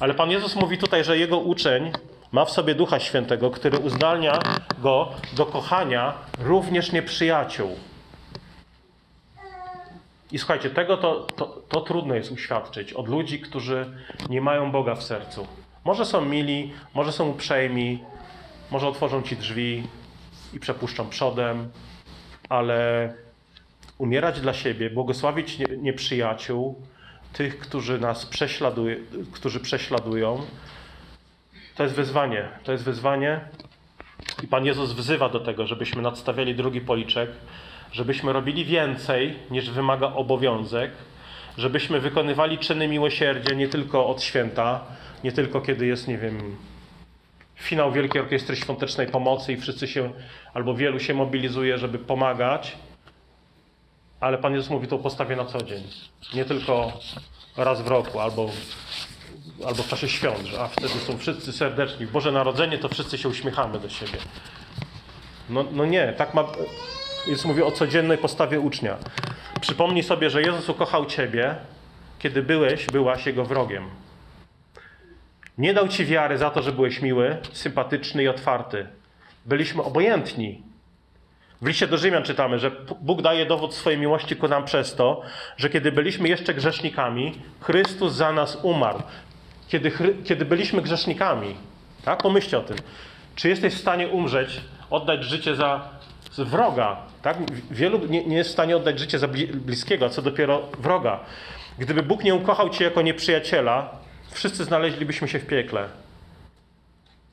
Ale 0.00 0.14
Pan 0.14 0.30
Jezus 0.30 0.56
mówi 0.56 0.78
tutaj, 0.78 1.04
że 1.04 1.18
jego 1.18 1.38
uczeń 1.38 1.92
ma 2.32 2.44
w 2.44 2.50
sobie 2.50 2.74
Ducha 2.74 3.00
Świętego, 3.00 3.50
który 3.50 3.78
uznalnia 3.78 4.38
go 4.78 5.12
do 5.32 5.46
kochania 5.46 6.14
również 6.38 6.92
nieprzyjaciół. 6.92 7.76
I 10.32 10.38
słuchajcie, 10.38 10.70
tego 10.70 10.96
to, 10.96 11.20
to, 11.36 11.46
to 11.68 11.80
trudno 11.80 12.14
jest 12.14 12.30
uświadczyć 12.30 12.92
od 12.92 13.08
ludzi, 13.08 13.40
którzy 13.40 13.86
nie 14.28 14.40
mają 14.40 14.72
Boga 14.72 14.94
w 14.94 15.02
sercu. 15.02 15.46
Może 15.88 16.04
są 16.04 16.24
mili, 16.24 16.72
może 16.94 17.12
są 17.12 17.28
uprzejmi, 17.28 17.98
może 18.70 18.88
otworzą 18.88 19.22
ci 19.22 19.36
drzwi 19.36 19.82
i 20.54 20.60
przepuszczą 20.60 21.08
przodem, 21.08 21.68
ale 22.48 23.12
umierać 23.98 24.40
dla 24.40 24.54
siebie, 24.54 24.90
błogosławić 24.90 25.58
nieprzyjaciół, 25.78 26.82
tych, 27.32 27.58
którzy 27.58 27.98
nas 27.98 28.26
prześladują, 28.26 28.96
którzy 29.32 29.60
prześladują, 29.60 30.42
to 31.76 31.82
jest 31.82 31.94
wyzwanie. 31.94 32.48
To 32.64 32.72
jest 32.72 32.84
wyzwanie. 32.84 33.40
I 34.42 34.46
Pan 34.46 34.66
Jezus 34.66 34.92
wzywa 34.92 35.28
do 35.28 35.40
tego, 35.40 35.66
żebyśmy 35.66 36.02
nadstawiali 36.02 36.54
drugi 36.54 36.80
policzek, 36.80 37.30
żebyśmy 37.92 38.32
robili 38.32 38.64
więcej 38.64 39.38
niż 39.50 39.70
wymaga 39.70 40.06
obowiązek, 40.06 40.90
żebyśmy 41.58 42.00
wykonywali 42.00 42.58
czyny 42.58 42.88
miłosierdzia 42.88 43.54
nie 43.54 43.68
tylko 43.68 44.06
od 44.06 44.22
święta, 44.22 44.84
nie 45.24 45.32
tylko 45.32 45.60
kiedy 45.60 45.86
jest, 45.86 46.08
nie 46.08 46.18
wiem, 46.18 46.56
finał 47.56 47.92
Wielkiej 47.92 48.22
Orkiestry 48.22 48.56
Świątecznej 48.56 49.06
Pomocy 49.06 49.52
i 49.52 49.56
wszyscy 49.56 49.88
się, 49.88 50.12
albo 50.54 50.74
wielu 50.74 51.00
się 51.00 51.14
mobilizuje, 51.14 51.78
żeby 51.78 51.98
pomagać, 51.98 52.76
ale 54.20 54.38
Pan 54.38 54.54
Jezus 54.54 54.70
mówi 54.70 54.88
to 54.88 54.96
o 54.96 54.98
postawie 54.98 55.36
na 55.36 55.44
co 55.44 55.62
dzień. 55.62 55.82
Nie 56.34 56.44
tylko 56.44 56.92
raz 57.56 57.82
w 57.82 57.86
roku, 57.86 58.20
albo, 58.20 58.50
albo 59.66 59.82
w 59.82 59.88
czasie 59.88 60.08
świąt, 60.08 60.48
a 60.60 60.68
wtedy 60.68 60.88
są 60.88 61.18
wszyscy 61.18 61.52
serdeczni. 61.52 62.06
W 62.06 62.12
Boże 62.12 62.32
Narodzenie 62.32 62.78
to 62.78 62.88
wszyscy 62.88 63.18
się 63.18 63.28
uśmiechamy 63.28 63.78
do 63.78 63.88
siebie. 63.88 64.18
No, 65.50 65.64
no 65.72 65.84
nie, 65.86 66.12
tak 66.12 66.34
ma... 66.34 66.44
Jezus 67.26 67.44
mówi 67.44 67.62
o 67.62 67.70
codziennej 67.70 68.18
postawie 68.18 68.60
ucznia. 68.60 68.96
Przypomnij 69.60 70.02
sobie, 70.02 70.30
że 70.30 70.42
Jezus 70.42 70.68
ukochał 70.68 71.06
Ciebie, 71.06 71.54
kiedy 72.18 72.42
byłeś, 72.42 72.86
byłaś 72.86 73.26
Jego 73.26 73.44
wrogiem. 73.44 73.84
Nie 75.58 75.74
dał 75.74 75.88
ci 75.88 76.04
wiary 76.04 76.38
za 76.38 76.50
to, 76.50 76.62
że 76.62 76.72
byłeś 76.72 77.02
miły, 77.02 77.36
sympatyczny 77.52 78.22
i 78.22 78.28
otwarty. 78.28 78.86
Byliśmy 79.46 79.82
obojętni. 79.82 80.62
W 81.62 81.66
liście 81.66 81.86
do 81.86 81.98
Rzymian 81.98 82.22
czytamy, 82.22 82.58
że 82.58 82.70
Bóg 83.00 83.22
daje 83.22 83.46
dowód 83.46 83.74
swojej 83.74 83.98
miłości 83.98 84.36
ku 84.36 84.48
nam 84.48 84.64
przez 84.64 84.94
to, 84.94 85.22
że 85.56 85.70
kiedy 85.70 85.92
byliśmy 85.92 86.28
jeszcze 86.28 86.54
grzesznikami, 86.54 87.42
Chrystus 87.60 88.12
za 88.12 88.32
nas 88.32 88.58
umarł. 88.62 89.02
Kiedy, 89.68 89.92
kiedy 90.24 90.44
byliśmy 90.44 90.82
grzesznikami, 90.82 91.54
tak? 92.04 92.22
Pomyślcie 92.22 92.58
o 92.58 92.62
tym. 92.62 92.76
Czy 93.36 93.48
jesteś 93.48 93.74
w 93.74 93.80
stanie 93.80 94.08
umrzeć, 94.08 94.60
oddać 94.90 95.24
życie 95.24 95.56
za 95.56 95.88
wroga? 96.36 96.96
Tak? 97.22 97.36
Wielu 97.70 98.06
nie, 98.06 98.24
nie 98.24 98.36
jest 98.36 98.50
w 98.50 98.52
stanie 98.52 98.76
oddać 98.76 98.98
życie 98.98 99.18
za 99.18 99.28
bliskiego, 99.54 100.06
a 100.06 100.08
co 100.08 100.22
dopiero 100.22 100.62
wroga. 100.78 101.20
Gdyby 101.78 102.02
Bóg 102.02 102.24
nie 102.24 102.34
ukochał 102.34 102.70
cię 102.70 102.84
jako 102.84 103.02
nieprzyjaciela, 103.02 103.90
wszyscy 104.30 104.64
znaleźlibyśmy 104.64 105.28
się 105.28 105.38
w 105.38 105.46
piekle. 105.46 105.88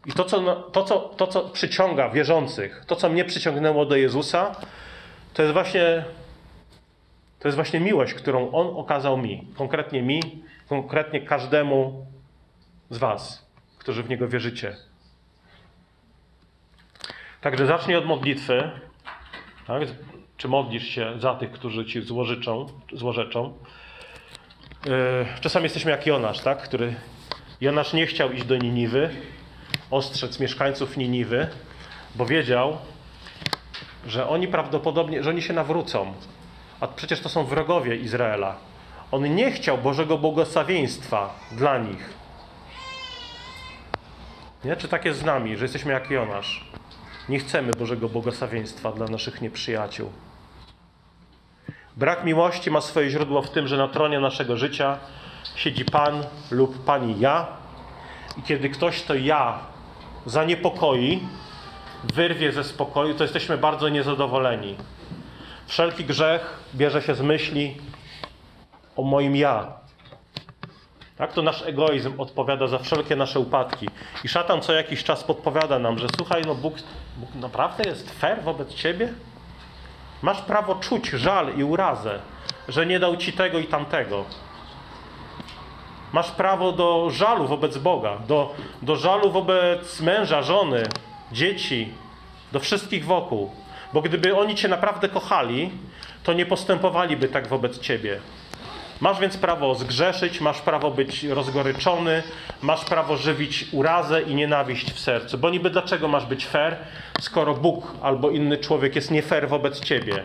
I 0.06 0.12
to 0.12 0.24
co, 0.24 0.56
to, 0.56 0.84
co, 0.84 1.00
to, 1.00 1.28
co 1.28 1.50
przyciąga 1.50 2.10
wierzących, 2.10 2.84
to, 2.88 2.96
co 2.96 3.10
mnie 3.10 3.26
przyciągnęło 3.26 3.86
do 3.86 3.96
Jezusa, 3.96 4.56
to 5.34 5.42
jest 5.42 5.54
właśnie, 5.54 6.04
to 7.40 7.48
jest 7.48 7.56
właśnie 7.56 7.80
miłość, 7.80 8.14
którą 8.14 8.52
On 8.52 8.68
okazał 8.78 9.18
mi. 9.18 9.48
Konkretnie 9.58 10.02
mi, 10.02 10.22
konkretnie 10.70 11.22
każdemu 11.22 12.06
z 12.90 12.98
Was, 12.98 13.46
którzy 13.78 14.04
w 14.04 14.10
Niego 14.10 14.28
wierzycie. 14.28 14.76
Także 17.46 17.66
zacznij 17.66 17.98
od 17.98 18.06
modlitwy. 18.06 18.70
Tak? 19.68 19.82
Czy 20.38 20.48
modlisz 20.48 20.88
się 20.88 21.14
za 21.20 21.36
tych, 21.36 21.52
którzy 21.52 21.86
ci 21.86 22.02
złożyczą, 22.02 22.66
złorzeczą? 22.94 23.54
Yy, 24.86 24.92
czasami 25.42 25.64
jesteśmy 25.64 25.92
jak 25.92 26.08
Jonasz, 26.08 26.40
tak? 26.40 26.62
który 26.62 26.96
Jonasz 27.62 27.94
nie 27.94 28.06
chciał 28.08 28.32
iść 28.32 28.46
do 28.46 28.58
Niniwy, 28.58 29.10
ostrzec 29.92 30.40
mieszkańców 30.40 30.98
Niniwy, 30.98 31.48
bo 32.16 32.26
wiedział, 32.26 32.78
że 34.08 34.30
oni 34.30 34.48
prawdopodobnie, 34.48 35.24
że 35.24 35.30
oni 35.30 35.42
się 35.42 35.54
nawrócą. 35.54 36.14
A 36.80 36.88
przecież 36.88 37.20
to 37.20 37.30
są 37.30 37.46
wrogowie 37.46 37.96
Izraela. 37.96 38.56
On 39.12 39.36
nie 39.36 39.52
chciał 39.52 39.78
Bożego 39.78 40.18
błogosławieństwa 40.18 41.40
dla 41.52 41.78
nich. 41.78 42.14
Nie? 44.64 44.76
Czy 44.76 44.88
tak 44.88 45.06
jest 45.06 45.20
z 45.20 45.26
nami, 45.26 45.58
że 45.58 45.66
jesteśmy 45.66 45.94
jak 45.94 46.12
Jonasz? 46.12 46.66
Nie 47.30 47.40
chcemy 47.40 47.72
Bożego 47.72 48.10
błogosławieństwa 48.10 48.92
dla 48.92 49.08
naszych 49.08 49.42
nieprzyjaciół. 49.42 50.12
Brak 51.98 52.24
miłości 52.24 52.72
ma 52.72 52.82
swoje 52.82 53.10
źródło 53.10 53.42
w 53.42 53.50
tym, 53.50 53.68
że 53.68 53.78
na 53.78 53.88
tronie 53.88 54.20
naszego 54.20 54.58
życia 54.58 54.98
siedzi 55.56 55.86
Pan 55.86 56.24
lub 56.52 56.86
Pani 56.86 57.20
ja. 57.20 57.48
I 58.38 58.42
kiedy 58.42 58.70
ktoś 58.70 59.02
to 59.02 59.16
ja 59.16 59.60
zaniepokoi, 60.26 61.20
wyrwie 62.14 62.52
ze 62.52 62.64
spokoju, 62.64 63.14
to 63.14 63.24
jesteśmy 63.24 63.58
bardzo 63.58 63.90
niezadowoleni. 63.90 64.76
Wszelki 65.68 66.06
grzech 66.06 66.60
bierze 66.76 67.02
się 67.02 67.16
z 67.16 67.22
myśli 67.22 67.78
o 68.96 69.04
moim 69.04 69.36
ja. 69.36 69.85
Tak, 71.18 71.34
to 71.34 71.42
nasz 71.42 71.62
egoizm 71.62 72.14
odpowiada 72.18 72.68
za 72.68 72.80
wszelkie 72.80 73.16
nasze 73.16 73.40
upadki. 73.40 73.90
I 74.24 74.28
szatan 74.28 74.62
co 74.62 74.74
jakiś 74.74 75.04
czas 75.04 75.24
podpowiada 75.24 75.80
nam, 75.80 76.00
że 76.00 76.08
słuchaj, 76.18 76.42
no 76.46 76.56
Bóg, 76.56 76.74
Bóg 77.18 77.36
naprawdę 77.36 77.84
jest 77.90 78.12
fair 78.12 78.44
wobec 78.44 78.74
ciebie? 78.74 79.14
Masz 80.22 80.42
prawo 80.42 80.76
czuć 80.76 81.10
żal 81.10 81.58
i 81.58 81.64
urazę, 81.64 82.20
że 82.68 82.86
nie 82.86 83.00
dał 83.00 83.18
ci 83.18 83.34
tego 83.34 83.60
i 83.60 83.66
tamtego. 83.66 84.26
Masz 86.14 86.32
prawo 86.32 86.72
do 86.72 87.10
żalu 87.10 87.48
wobec 87.48 87.78
Boga, 87.78 88.18
do, 88.28 88.56
do 88.82 88.96
żalu 88.96 89.32
wobec 89.32 90.02
męża, 90.02 90.42
żony, 90.42 90.84
dzieci, 91.32 91.94
do 92.52 92.60
wszystkich 92.60 93.06
wokół. 93.06 93.52
Bo 93.94 94.02
gdyby 94.02 94.38
oni 94.38 94.56
cię 94.56 94.68
naprawdę 94.68 95.10
kochali, 95.10 95.72
to 96.24 96.34
nie 96.34 96.46
postępowaliby 96.46 97.28
tak 97.28 97.48
wobec 97.48 97.80
ciebie. 97.80 98.20
Masz 99.02 99.20
więc 99.20 99.38
prawo 99.38 99.76
zgrzeszyć, 99.76 100.42
masz 100.42 100.62
prawo 100.62 100.92
być 100.92 101.24
rozgoryczony, 101.24 102.24
masz 102.62 102.86
prawo 102.86 103.18
żywić 103.18 103.66
urazę 103.72 104.22
i 104.22 104.36
nienawiść 104.36 104.92
w 104.92 105.00
sercu. 105.00 105.38
Bo 105.38 105.50
niby 105.50 105.70
dlaczego 105.70 106.08
masz 106.08 106.26
być 106.26 106.46
fair, 106.46 106.78
skoro 107.22 107.54
Bóg 107.54 107.92
albo 108.02 108.30
inny 108.30 108.58
człowiek 108.58 108.96
jest 108.96 109.12
nie 109.12 109.22
fair 109.22 109.50
wobec 109.50 109.80
ciebie? 109.80 110.24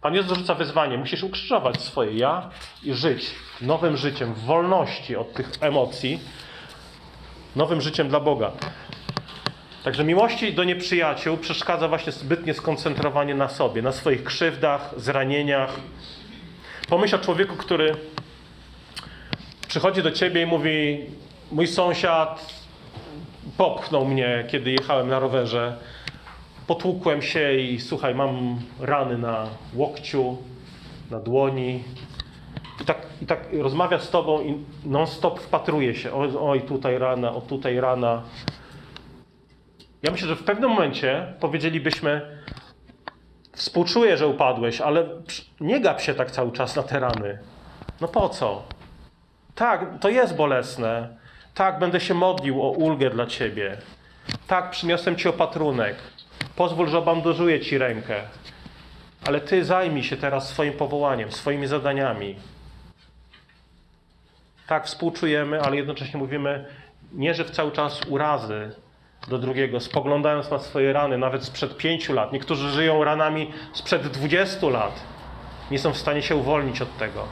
Pan 0.00 0.14
Jezus 0.14 0.38
rzuca 0.38 0.54
wyzwanie. 0.54 0.98
Musisz 0.98 1.22
ukrzyżować 1.22 1.80
swoje 1.80 2.12
ja 2.12 2.50
i 2.82 2.94
żyć 2.94 3.30
nowym 3.60 3.96
życiem, 3.96 4.34
w 4.34 4.38
wolności 4.38 5.16
od 5.16 5.32
tych 5.32 5.50
emocji, 5.60 6.20
nowym 7.56 7.80
życiem 7.80 8.08
dla 8.08 8.20
Boga. 8.20 8.52
Także 9.84 10.04
miłości 10.04 10.52
do 10.52 10.64
nieprzyjaciół 10.64 11.36
przeszkadza 11.36 11.88
właśnie 11.88 12.12
zbytnie 12.12 12.54
skoncentrowanie 12.54 13.34
na 13.34 13.48
sobie, 13.48 13.82
na 13.82 13.92
swoich 13.92 14.24
krzywdach, 14.24 14.94
zranieniach. 14.96 15.70
Pomyśl 16.88 17.16
o 17.16 17.18
człowieku, 17.18 17.56
który 17.56 17.94
przychodzi 19.68 20.02
do 20.02 20.10
ciebie 20.10 20.42
i 20.42 20.46
mówi: 20.46 21.04
Mój 21.52 21.66
sąsiad 21.66 22.54
popchnął 23.56 24.04
mnie, 24.04 24.44
kiedy 24.50 24.70
jechałem 24.70 25.08
na 25.08 25.18
rowerze. 25.18 25.76
Potłukłem 26.66 27.22
się 27.22 27.54
i 27.54 27.80
słuchaj, 27.80 28.14
mam 28.14 28.60
rany 28.80 29.18
na 29.18 29.46
łokciu, 29.74 30.36
na 31.10 31.20
dłoni. 31.20 31.84
I 32.82 32.84
tak, 32.84 33.06
i 33.22 33.26
tak 33.26 33.48
rozmawia 33.52 33.98
z 33.98 34.10
tobą 34.10 34.42
i 34.42 34.64
non-stop 34.84 35.40
wpatruje 35.40 35.94
się. 35.94 36.12
Oj, 36.12 36.30
oj, 36.40 36.62
tutaj 36.62 36.98
rana, 36.98 37.34
o 37.34 37.40
tutaj 37.40 37.80
rana. 37.80 38.22
Ja 40.02 40.10
myślę, 40.10 40.28
że 40.28 40.36
w 40.36 40.44
pewnym 40.44 40.70
momencie 40.70 41.34
powiedzielibyśmy: 41.40 42.38
Współczuję, 43.56 44.16
że 44.16 44.26
upadłeś, 44.26 44.80
ale 44.80 45.06
nie 45.60 45.80
gap 45.80 46.00
się 46.00 46.14
tak 46.14 46.30
cały 46.30 46.52
czas 46.52 46.76
na 46.76 46.82
te 46.82 47.00
rany. 47.00 47.38
No 48.00 48.08
po 48.08 48.28
co? 48.28 48.62
Tak, 49.54 49.86
to 50.00 50.08
jest 50.08 50.36
bolesne. 50.36 51.16
Tak, 51.54 51.78
będę 51.78 52.00
się 52.00 52.14
modlił 52.14 52.62
o 52.62 52.70
ulgę 52.70 53.10
dla 53.10 53.26
ciebie. 53.26 53.76
Tak, 54.46 54.70
przyniosłem 54.70 55.16
ci 55.16 55.28
opatrunek. 55.28 55.96
Pozwól, 56.56 56.88
że 56.88 56.98
obandażuję 56.98 57.60
ci 57.60 57.78
rękę. 57.78 58.22
Ale 59.26 59.40
ty 59.40 59.64
zajmij 59.64 60.02
się 60.02 60.16
teraz 60.16 60.48
swoim 60.48 60.72
powołaniem, 60.72 61.32
swoimi 61.32 61.66
zadaniami. 61.66 62.36
Tak, 64.66 64.86
współczujemy, 64.86 65.62
ale 65.62 65.76
jednocześnie 65.76 66.18
mówimy, 66.18 66.64
nie 67.12 67.34
żyw 67.34 67.50
cały 67.50 67.72
czas 67.72 68.00
urazy 68.08 68.70
do 69.28 69.38
drugiego, 69.38 69.80
spoglądając 69.80 70.50
na 70.50 70.58
swoje 70.58 70.92
rany, 70.92 71.18
nawet 71.18 71.44
sprzed 71.44 71.76
pięciu 71.76 72.12
lat. 72.12 72.32
Niektórzy 72.32 72.70
żyją 72.70 73.04
ranami 73.04 73.50
sprzed 73.72 74.08
dwudziestu 74.08 74.70
lat. 74.70 75.00
Nie 75.70 75.78
są 75.78 75.92
w 75.92 75.96
stanie 75.96 76.22
się 76.22 76.36
uwolnić 76.36 76.82
od 76.82 76.96
tego. 76.96 77.24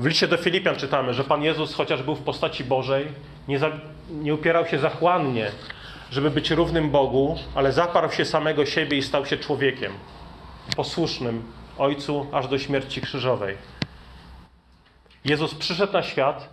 W 0.00 0.06
liście 0.06 0.28
do 0.28 0.36
Filipian 0.36 0.76
czytamy, 0.76 1.14
że 1.14 1.24
Pan 1.24 1.42
Jezus, 1.42 1.74
chociaż 1.74 2.02
był 2.02 2.14
w 2.14 2.22
postaci 2.22 2.64
Bożej, 2.64 3.08
nie, 3.48 3.58
za, 3.58 3.70
nie 4.10 4.34
upierał 4.34 4.66
się 4.66 4.78
zachłannie, 4.78 5.50
żeby 6.10 6.30
być 6.30 6.50
równym 6.50 6.90
Bogu, 6.90 7.38
ale 7.54 7.72
zaparł 7.72 8.10
się 8.10 8.24
samego 8.24 8.66
siebie 8.66 8.98
i 8.98 9.02
stał 9.02 9.26
się 9.26 9.36
człowiekiem, 9.36 9.92
posłusznym 10.76 11.42
Ojcu 11.78 12.26
aż 12.32 12.48
do 12.48 12.58
śmierci 12.58 13.00
krzyżowej. 13.00 13.56
Jezus 15.24 15.54
przyszedł 15.54 15.92
na 15.92 16.02
świat, 16.02 16.48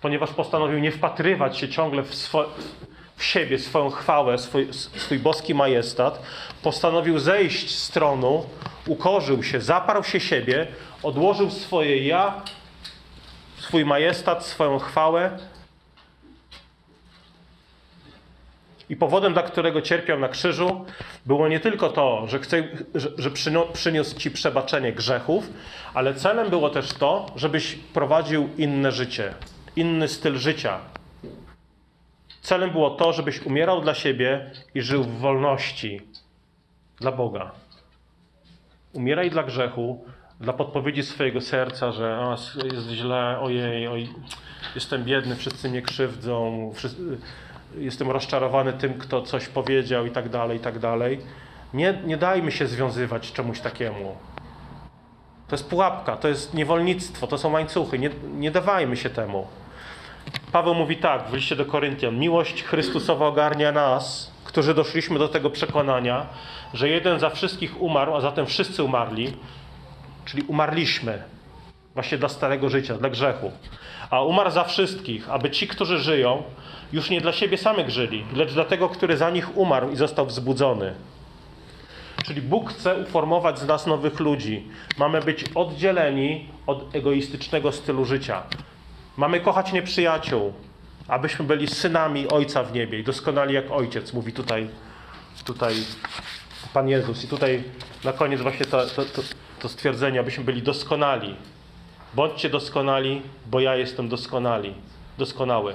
ponieważ 0.00 0.30
postanowił 0.30 0.78
nie 0.78 0.92
wpatrywać 0.92 1.58
się 1.58 1.68
ciągle 1.68 2.02
w, 2.02 2.14
swo, 2.14 2.44
w 3.16 3.24
siebie, 3.24 3.58
swoją 3.58 3.90
chwałę, 3.90 4.38
swój, 4.38 4.68
swój 4.72 5.18
boski 5.18 5.54
majestat. 5.54 6.22
Postanowił 6.62 7.18
zejść 7.18 7.78
z 7.78 7.90
tronu, 7.90 8.46
ukorzył 8.86 9.42
się, 9.42 9.60
zaparł 9.60 10.04
się 10.04 10.20
siebie, 10.20 10.66
odłożył 11.02 11.50
swoje 11.50 12.06
ja, 12.06 12.42
swój 13.56 13.84
majestat, 13.84 14.46
swoją 14.46 14.78
chwałę. 14.78 15.38
I 18.90 18.96
powodem, 18.96 19.32
dla 19.32 19.42
którego 19.42 19.82
cierpiał 19.82 20.18
na 20.18 20.28
krzyżu, 20.28 20.84
było 21.26 21.48
nie 21.48 21.60
tylko 21.60 21.88
to, 21.88 22.26
że, 22.26 22.38
chce, 22.38 22.68
że, 22.94 23.10
że 23.18 23.30
przyniósł 23.72 24.18
ci 24.18 24.30
przebaczenie 24.30 24.92
grzechów, 24.92 25.50
ale 25.94 26.14
celem 26.14 26.50
było 26.50 26.70
też 26.70 26.92
to, 26.92 27.26
żebyś 27.36 27.74
prowadził 27.74 28.48
inne 28.56 28.92
życie 28.92 29.34
inny 29.78 30.08
styl 30.08 30.36
życia. 30.36 30.78
Celem 32.40 32.70
było 32.70 32.90
to, 32.90 33.12
żebyś 33.12 33.42
umierał 33.42 33.80
dla 33.80 33.94
siebie 33.94 34.50
i 34.74 34.82
żył 34.82 35.04
w 35.04 35.18
wolności 35.18 36.00
dla 37.00 37.12
Boga. 37.12 37.50
Umieraj 38.92 39.30
dla 39.30 39.42
grzechu, 39.42 40.04
dla 40.40 40.52
podpowiedzi 40.52 41.02
swojego 41.02 41.40
serca, 41.40 41.92
że 41.92 42.16
a, 42.16 42.36
jest 42.74 42.88
źle, 42.88 43.38
ojej, 43.40 43.88
oj, 43.88 44.08
jestem 44.74 45.04
biedny, 45.04 45.36
wszyscy 45.36 45.70
mnie 45.70 45.82
krzywdzą, 45.82 46.70
wszyscy, 46.74 47.18
jestem 47.76 48.10
rozczarowany 48.10 48.72
tym, 48.72 48.94
kto 48.94 49.22
coś 49.22 49.48
powiedział 49.48 50.06
i 50.06 50.10
tak 50.10 50.28
dalej, 50.28 50.56
i 50.56 50.60
tak 50.60 50.78
dalej. 50.78 51.18
Nie, 51.74 51.98
nie 52.04 52.16
dajmy 52.16 52.52
się 52.52 52.66
związywać 52.66 53.32
czemuś 53.32 53.60
takiemu. 53.60 54.16
To 55.48 55.56
jest 55.56 55.70
pułapka, 55.70 56.16
to 56.16 56.28
jest 56.28 56.54
niewolnictwo, 56.54 57.26
to 57.26 57.38
są 57.38 57.52
łańcuchy. 57.52 57.98
Nie, 57.98 58.10
nie 58.34 58.50
dawajmy 58.50 58.96
się 58.96 59.10
temu. 59.10 59.46
Paweł 60.52 60.74
mówi 60.74 60.96
tak 60.96 61.28
w 61.28 61.34
liście 61.34 61.56
do 61.56 61.66
Koryntian: 61.66 62.18
Miłość 62.18 62.62
Chrystusowa 62.62 63.26
ogarnia 63.26 63.72
nas, 63.72 64.32
którzy 64.44 64.74
doszliśmy 64.74 65.18
do 65.18 65.28
tego 65.28 65.50
przekonania, 65.50 66.26
że 66.74 66.88
jeden 66.88 67.20
za 67.20 67.30
wszystkich 67.30 67.82
umarł, 67.82 68.14
a 68.14 68.20
zatem 68.20 68.46
wszyscy 68.46 68.82
umarli, 68.82 69.32
czyli 70.24 70.42
umarliśmy 70.42 71.22
właśnie 71.94 72.18
dla 72.18 72.28
starego 72.28 72.68
życia, 72.68 72.94
dla 72.94 73.10
grzechu. 73.10 73.52
A 74.10 74.22
umarł 74.22 74.50
za 74.50 74.64
wszystkich, 74.64 75.30
aby 75.30 75.50
ci, 75.50 75.68
którzy 75.68 75.98
żyją, 75.98 76.42
już 76.92 77.10
nie 77.10 77.20
dla 77.20 77.32
siebie 77.32 77.58
samych 77.58 77.90
żyli, 77.90 78.24
lecz 78.34 78.52
dla 78.52 78.64
tego, 78.64 78.88
który 78.88 79.16
za 79.16 79.30
nich 79.30 79.56
umarł 79.56 79.90
i 79.90 79.96
został 79.96 80.26
wzbudzony. 80.26 80.94
Czyli 82.24 82.42
Bóg 82.42 82.70
chce 82.70 82.96
uformować 82.96 83.58
z 83.58 83.66
nas 83.66 83.86
nowych 83.86 84.20
ludzi. 84.20 84.66
Mamy 84.98 85.20
być 85.20 85.44
oddzieleni 85.54 86.48
od 86.66 86.94
egoistycznego 86.94 87.72
stylu 87.72 88.04
życia. 88.04 88.42
Mamy 89.18 89.40
kochać 89.40 89.72
nieprzyjaciół, 89.72 90.52
abyśmy 91.08 91.44
byli 91.44 91.68
synami 91.68 92.28
Ojca 92.28 92.62
w 92.62 92.72
niebie 92.72 92.98
i 92.98 93.04
doskonali 93.04 93.54
jak 93.54 93.70
Ojciec, 93.70 94.12
mówi 94.12 94.32
tutaj, 94.32 94.68
tutaj 95.44 95.74
Pan 96.72 96.88
Jezus. 96.88 97.24
I 97.24 97.28
tutaj 97.28 97.64
na 98.04 98.12
koniec 98.12 98.40
właśnie 98.40 98.66
to, 98.66 98.86
to, 98.86 99.04
to, 99.04 99.22
to 99.60 99.68
stwierdzenie, 99.68 100.20
abyśmy 100.20 100.44
byli 100.44 100.62
doskonali. 100.62 101.36
Bądźcie 102.14 102.50
doskonali, 102.50 103.22
bo 103.46 103.60
ja 103.60 103.76
jestem 103.76 104.08
doskonali. 104.08 104.74
doskonały. 105.18 105.74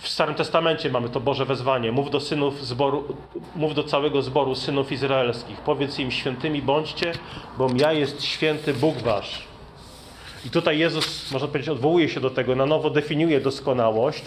W 0.00 0.08
Starym 0.08 0.34
Testamencie 0.34 0.90
mamy 0.90 1.08
to 1.08 1.20
Boże 1.20 1.44
wezwanie. 1.44 1.92
Mów 1.92 2.10
do 2.10 2.20
synów 2.20 2.66
zboru, 2.66 3.16
mów 3.56 3.74
do 3.74 3.84
całego 3.84 4.22
zboru 4.22 4.54
synów 4.54 4.92
izraelskich. 4.92 5.60
Powiedz 5.60 5.98
im 5.98 6.10
świętymi 6.10 6.62
bądźcie, 6.62 7.12
bo 7.58 7.68
ja 7.76 7.92
jest 7.92 8.24
święty 8.24 8.74
Bóg 8.74 8.96
wasz. 8.96 9.55
I 10.46 10.50
tutaj 10.50 10.78
Jezus, 10.78 11.32
można 11.32 11.48
powiedzieć, 11.48 11.68
odwołuje 11.68 12.08
się 12.08 12.20
do 12.20 12.30
tego, 12.30 12.54
na 12.54 12.66
nowo 12.66 12.90
definiuje 12.90 13.40
doskonałość 13.40 14.22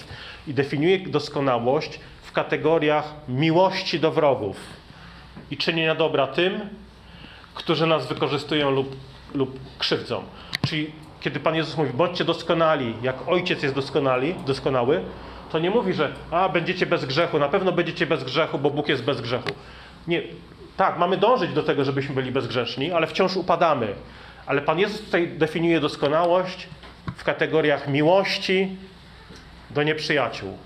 i 0.48 0.54
definiuje 0.54 1.00
doskonałość 1.00 2.00
w 2.22 2.32
kategoriach 2.32 3.14
miłości 3.28 4.00
do 4.00 4.12
wrogów 4.12 4.58
i 5.52 5.58
czynienia 5.58 5.96
dobra 5.96 6.28
tym, 6.28 6.60
którzy 7.54 7.88
nas 7.88 8.08
wykorzystują 8.08 8.72
lub, 8.72 8.96
lub 9.34 9.60
krzywdzą. 9.78 10.24
Czyli 10.68 10.92
kiedy 11.20 11.40
Pan 11.40 11.56
Jezus 11.56 11.78
mówi, 11.78 11.94
bądźcie 11.94 12.26
doskonali, 12.26 12.94
jak 13.02 13.28
Ojciec 13.28 13.64
jest 13.64 13.76
doskonali, 13.76 14.36
doskonały, 14.48 15.02
to 15.52 15.60
nie 15.60 15.70
mówi, 15.70 15.94
że 15.94 16.14
a, 16.32 16.50
będziecie 16.50 16.86
bez 16.86 17.06
grzechu, 17.06 17.40
na 17.40 17.50
pewno 17.50 17.72
będziecie 17.72 18.06
bez 18.06 18.24
grzechu, 18.24 18.60
bo 18.60 18.70
Bóg 18.70 18.90
jest 18.90 19.04
bez 19.04 19.22
grzechu. 19.22 19.50
Nie, 20.08 20.22
tak, 20.78 20.98
mamy 20.98 21.18
dążyć 21.18 21.54
do 21.54 21.64
tego, 21.64 21.84
żebyśmy 21.84 22.16
byli 22.16 22.32
bezgrzeszni, 22.32 22.92
ale 22.92 23.08
wciąż 23.08 23.36
upadamy. 23.38 23.94
Ale 24.50 24.62
Pan 24.62 24.80
Jezus 24.80 25.02
tutaj 25.02 25.28
definiuje 25.28 25.80
doskonałość 25.80 26.68
w 27.16 27.24
kategoriach 27.24 27.88
miłości 27.88 28.78
do 29.70 29.84
nieprzyjaciół. 29.84 30.58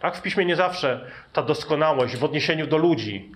Tak, 0.00 0.16
w 0.16 0.22
piśmie 0.22 0.44
nie 0.44 0.56
zawsze 0.56 1.10
ta 1.32 1.42
doskonałość 1.42 2.16
w 2.16 2.24
odniesieniu 2.24 2.66
do 2.66 2.76
ludzi 2.76 3.32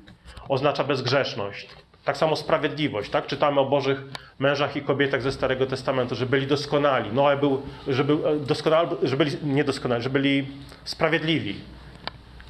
oznacza 0.48 0.85
bezgrzeszność. 0.85 1.68
Tak 2.04 2.16
samo 2.16 2.37
sprawiedliwość, 2.37 3.11
tak? 3.11 3.26
Czytamy 3.26 3.61
o 3.61 3.64
Bożych 3.64 4.02
mężach 4.38 4.76
i 4.76 4.82
kobietach 4.82 5.22
ze 5.22 5.32
Starego 5.32 5.66
Testamentu, 5.66 6.14
że 6.14 6.26
byli 6.26 6.46
doskonali. 6.46 7.12
Noe 7.12 7.37
był, 7.37 7.62
że, 7.88 8.04
był 8.04 8.22
e, 8.26 9.08
że 9.08 9.16
byli 9.16 9.30
niedoskonali, 9.42 10.02
że 10.02 10.11
byli 10.11 10.46
sprawiedliwi. 10.85 11.56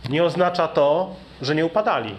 Nie 0.08 0.24
oznacza 0.24 0.68
to, 0.68 1.16
że 1.42 1.54
nie 1.54 1.66
upadali. 1.66 2.14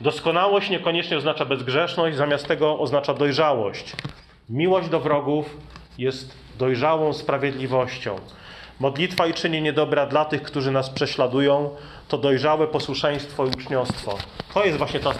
Doskonałość 0.00 0.70
niekoniecznie 0.70 1.16
oznacza 1.16 1.44
bezgrzeszność, 1.44 2.16
zamiast 2.16 2.46
tego 2.46 2.78
oznacza 2.78 3.14
dojrzałość. 3.14 3.92
Miłość 4.48 4.88
do 4.88 5.00
wrogów 5.00 5.56
jest 5.98 6.34
dojrzałą 6.58 7.12
sprawiedliwością. 7.12 8.16
Modlitwa 8.80 9.26
i 9.26 9.34
czynienie 9.34 9.72
dobra 9.72 10.06
dla 10.06 10.24
tych, 10.24 10.42
którzy 10.42 10.70
nas 10.70 10.90
prześladują, 10.90 11.70
to 12.08 12.18
dojrzałe 12.18 12.66
posłuszeństwo 12.66 13.46
i 13.46 13.48
uczniostwo. 13.48 14.18
To 14.54 14.64
jest 14.64 14.78
właśnie 14.78 15.00
ta. 15.00 15.14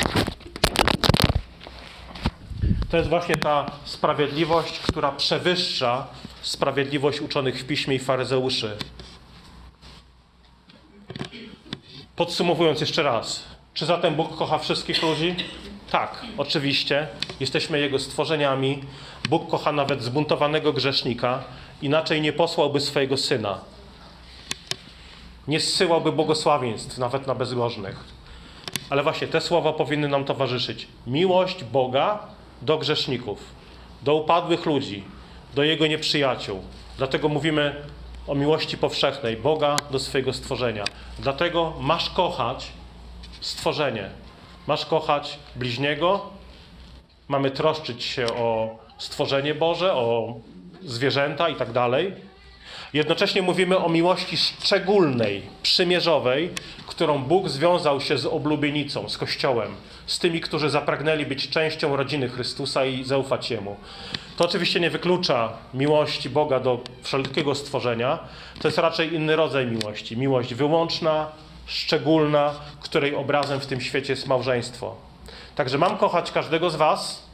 To 2.91 2.97
jest 2.97 3.09
właśnie 3.09 3.37
ta 3.37 3.71
sprawiedliwość, 3.85 4.79
która 4.79 5.13
przewyższa 5.13 6.07
sprawiedliwość 6.43 7.21
uczonych 7.21 7.61
w 7.61 7.67
piśmie 7.67 7.97
i 7.97 7.99
faryzeuszy. 7.99 8.77
Podsumowując 12.17 12.81
jeszcze 12.81 13.03
raz, 13.03 13.50
czy 13.75 13.87
zatem 13.87 14.15
Bóg 14.15 14.37
kocha 14.37 14.59
wszystkich 14.59 15.03
ludzi? 15.03 15.35
Tak, 15.91 16.25
oczywiście. 16.39 17.09
Jesteśmy 17.41 17.81
Jego 17.81 17.99
stworzeniami. 17.99 18.83
Bóg 19.29 19.51
kocha 19.51 19.73
nawet 19.73 20.03
zbuntowanego 20.03 20.73
grzesznika, 20.73 21.45
inaczej 21.83 22.21
nie 22.21 22.33
posłałby 22.33 22.81
swojego 22.81 23.17
syna. 23.17 23.59
Nie 25.49 25.61
zsyłałby 25.61 26.13
błogosławieństw 26.13 26.99
nawet 26.99 27.27
na 27.27 27.35
bezbożnych. 27.35 28.05
Ale 28.91 29.03
właśnie 29.03 29.29
te 29.29 29.41
słowa 29.41 29.73
powinny 29.73 30.09
nam 30.09 30.25
towarzyszyć. 30.25 30.89
Miłość 31.07 31.65
Boga 31.65 32.19
do 32.63 32.79
grzeszników, 32.79 33.39
do 34.03 34.15
upadłych 34.15 34.67
ludzi, 34.67 35.05
do 35.55 35.63
Jego 35.63 35.87
nieprzyjaciół. 35.87 36.61
Dlatego 36.99 37.29
mówimy 37.29 37.75
o 38.27 38.35
miłości 38.35 38.79
powszechnej 38.79 39.37
Boga 39.37 39.77
do 39.91 39.99
swojego 39.99 40.33
stworzenia. 40.33 40.85
Dlatego 41.19 41.73
masz 41.81 42.11
kochać 42.11 42.73
stworzenie. 43.41 44.11
Masz 44.67 44.87
kochać 44.87 45.39
bliźniego. 45.57 46.27
Mamy 47.29 47.51
troszczyć 47.51 48.05
się 48.05 48.27
o 48.27 48.79
stworzenie 48.99 49.55
Boże, 49.55 49.95
o 49.95 50.35
zwierzęta 50.83 51.49
i 51.49 51.55
tak 51.55 51.73
dalej. 51.73 52.15
Jednocześnie 52.93 53.43
mówimy 53.43 53.79
o 53.79 53.89
miłości 53.89 54.37
szczególnej, 54.37 55.43
przymierzowej, 55.63 56.51
którą 56.87 57.19
Bóg 57.19 57.49
związał 57.49 58.01
się 58.01 58.19
z 58.19 58.27
oblubienicą, 58.27 59.09
z 59.09 59.19
Kościołem, 59.19 59.75
z 60.07 60.19
tymi, 60.19 60.41
którzy 60.41 60.71
zapragnęli 60.71 61.27
być 61.27 61.49
częścią 61.49 61.97
rodziny 61.97 62.29
Chrystusa 62.29 62.85
i 62.85 63.05
zaufać 63.05 63.51
Jemu. 63.51 63.77
To 64.37 64.45
oczywiście 64.45 64.81
nie 64.81 64.91
wyklucza 64.91 65.53
miłości 65.75 66.31
Boga 66.31 66.61
do 66.61 66.81
wszelkiego 67.03 67.55
stworzenia. 67.55 68.19
To 68.61 68.69
jest 68.69 68.79
raczej 68.79 69.15
inny 69.15 69.37
rodzaj 69.37 69.67
miłości. 69.67 70.17
Miłość 70.17 70.55
wyłączna, 70.55 71.27
szczególna, 71.71 72.55
której 72.81 73.15
obrazem 73.15 73.61
w 73.61 73.67
tym 73.67 73.81
świecie 73.81 74.13
jest 74.13 74.27
małżeństwo. 74.27 74.97
Także 75.55 75.79
mam 75.79 75.99
kochać 75.99 76.33
każdego 76.33 76.71
z 76.71 76.77
Was, 76.77 77.27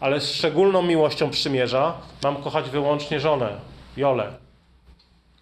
ale 0.00 0.20
z 0.20 0.32
szczególną 0.32 0.82
miłością 0.82 1.30
przymierza 1.30 1.94
mam 2.22 2.42
kochać 2.42 2.70
wyłącznie 2.70 3.20
żonę, 3.20 3.60
Jolę. 3.96 4.34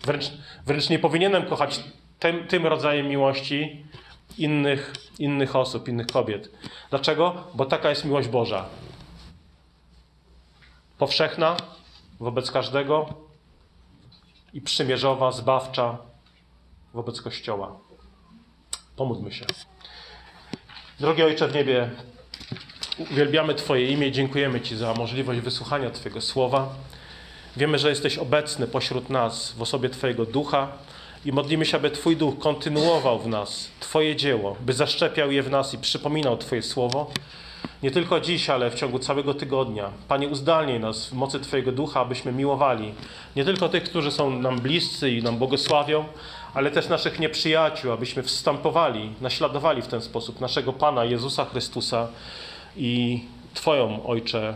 Wręcz, 0.04 0.24
wręcz 0.66 0.88
nie 0.88 0.98
powinienem 0.98 1.46
kochać 1.46 1.80
tym, 2.18 2.46
tym 2.46 2.66
rodzajem 2.66 3.08
miłości 3.08 3.84
innych, 4.38 4.94
innych 5.18 5.56
osób, 5.56 5.88
innych 5.88 6.06
kobiet. 6.06 6.50
Dlaczego? 6.90 7.44
Bo 7.54 7.66
taka 7.66 7.90
jest 7.90 8.04
miłość 8.04 8.28
Boża. 8.28 8.64
Powszechna 10.98 11.56
wobec 12.20 12.50
każdego 12.50 13.06
i 14.52 14.60
przymierzowa, 14.60 15.32
zbawcza 15.32 15.98
wobec 16.94 17.22
Kościoła. 17.22 17.89
Pomódlmy 19.00 19.32
się. 19.32 19.44
Drogi 21.00 21.22
Ojcze 21.22 21.48
w 21.48 21.54
niebie, 21.54 21.90
uwielbiamy 22.98 23.54
Twoje 23.54 23.88
imię, 23.88 24.12
dziękujemy 24.12 24.60
Ci 24.60 24.76
za 24.76 24.94
możliwość 24.94 25.40
wysłuchania 25.40 25.90
Twojego 25.90 26.20
słowa. 26.20 26.68
Wiemy, 27.56 27.78
że 27.78 27.88
jesteś 27.88 28.18
obecny 28.18 28.66
pośród 28.66 29.10
nas 29.10 29.52
w 29.52 29.62
osobie 29.62 29.88
Twojego 29.88 30.26
ducha 30.26 30.68
i 31.24 31.32
modlimy 31.32 31.66
się, 31.66 31.76
aby 31.76 31.90
Twój 31.90 32.16
duch 32.16 32.38
kontynuował 32.38 33.18
w 33.18 33.28
nas 33.28 33.70
Twoje 33.80 34.16
dzieło, 34.16 34.56
by 34.60 34.72
zaszczepiał 34.72 35.32
je 35.32 35.42
w 35.42 35.50
nas 35.50 35.74
i 35.74 35.78
przypominał 35.78 36.36
Twoje 36.36 36.62
słowo. 36.62 37.10
Nie 37.82 37.90
tylko 37.90 38.20
dziś, 38.20 38.50
ale 38.50 38.70
w 38.70 38.74
ciągu 38.74 38.98
całego 38.98 39.34
tygodnia. 39.34 39.90
Panie, 40.08 40.28
uzdalnij 40.28 40.80
nas 40.80 41.08
w 41.08 41.12
mocy 41.12 41.40
Twojego 41.40 41.72
ducha, 41.72 42.00
abyśmy 42.00 42.32
miłowali 42.32 42.94
nie 43.36 43.44
tylko 43.44 43.68
tych, 43.68 43.82
którzy 43.82 44.10
są 44.10 44.30
nam 44.30 44.60
bliscy 44.60 45.10
i 45.10 45.22
nam 45.22 45.36
błogosławią, 45.38 46.04
ale 46.54 46.70
też 46.70 46.88
naszych 46.88 47.18
nieprzyjaciół, 47.18 47.92
abyśmy 47.92 48.22
wstępowali, 48.22 49.12
naśladowali 49.20 49.82
w 49.82 49.86
ten 49.86 50.00
sposób 50.02 50.40
naszego 50.40 50.72
Pana 50.72 51.04
Jezusa 51.04 51.44
Chrystusa 51.44 52.08
i 52.76 53.24
Twoją, 53.54 54.06
Ojcze, 54.06 54.54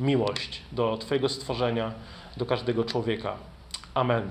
miłość 0.00 0.60
do 0.72 0.98
Twojego 0.98 1.28
stworzenia, 1.28 1.92
do 2.36 2.46
każdego 2.46 2.84
człowieka. 2.84 3.36
Amen. 3.94 4.30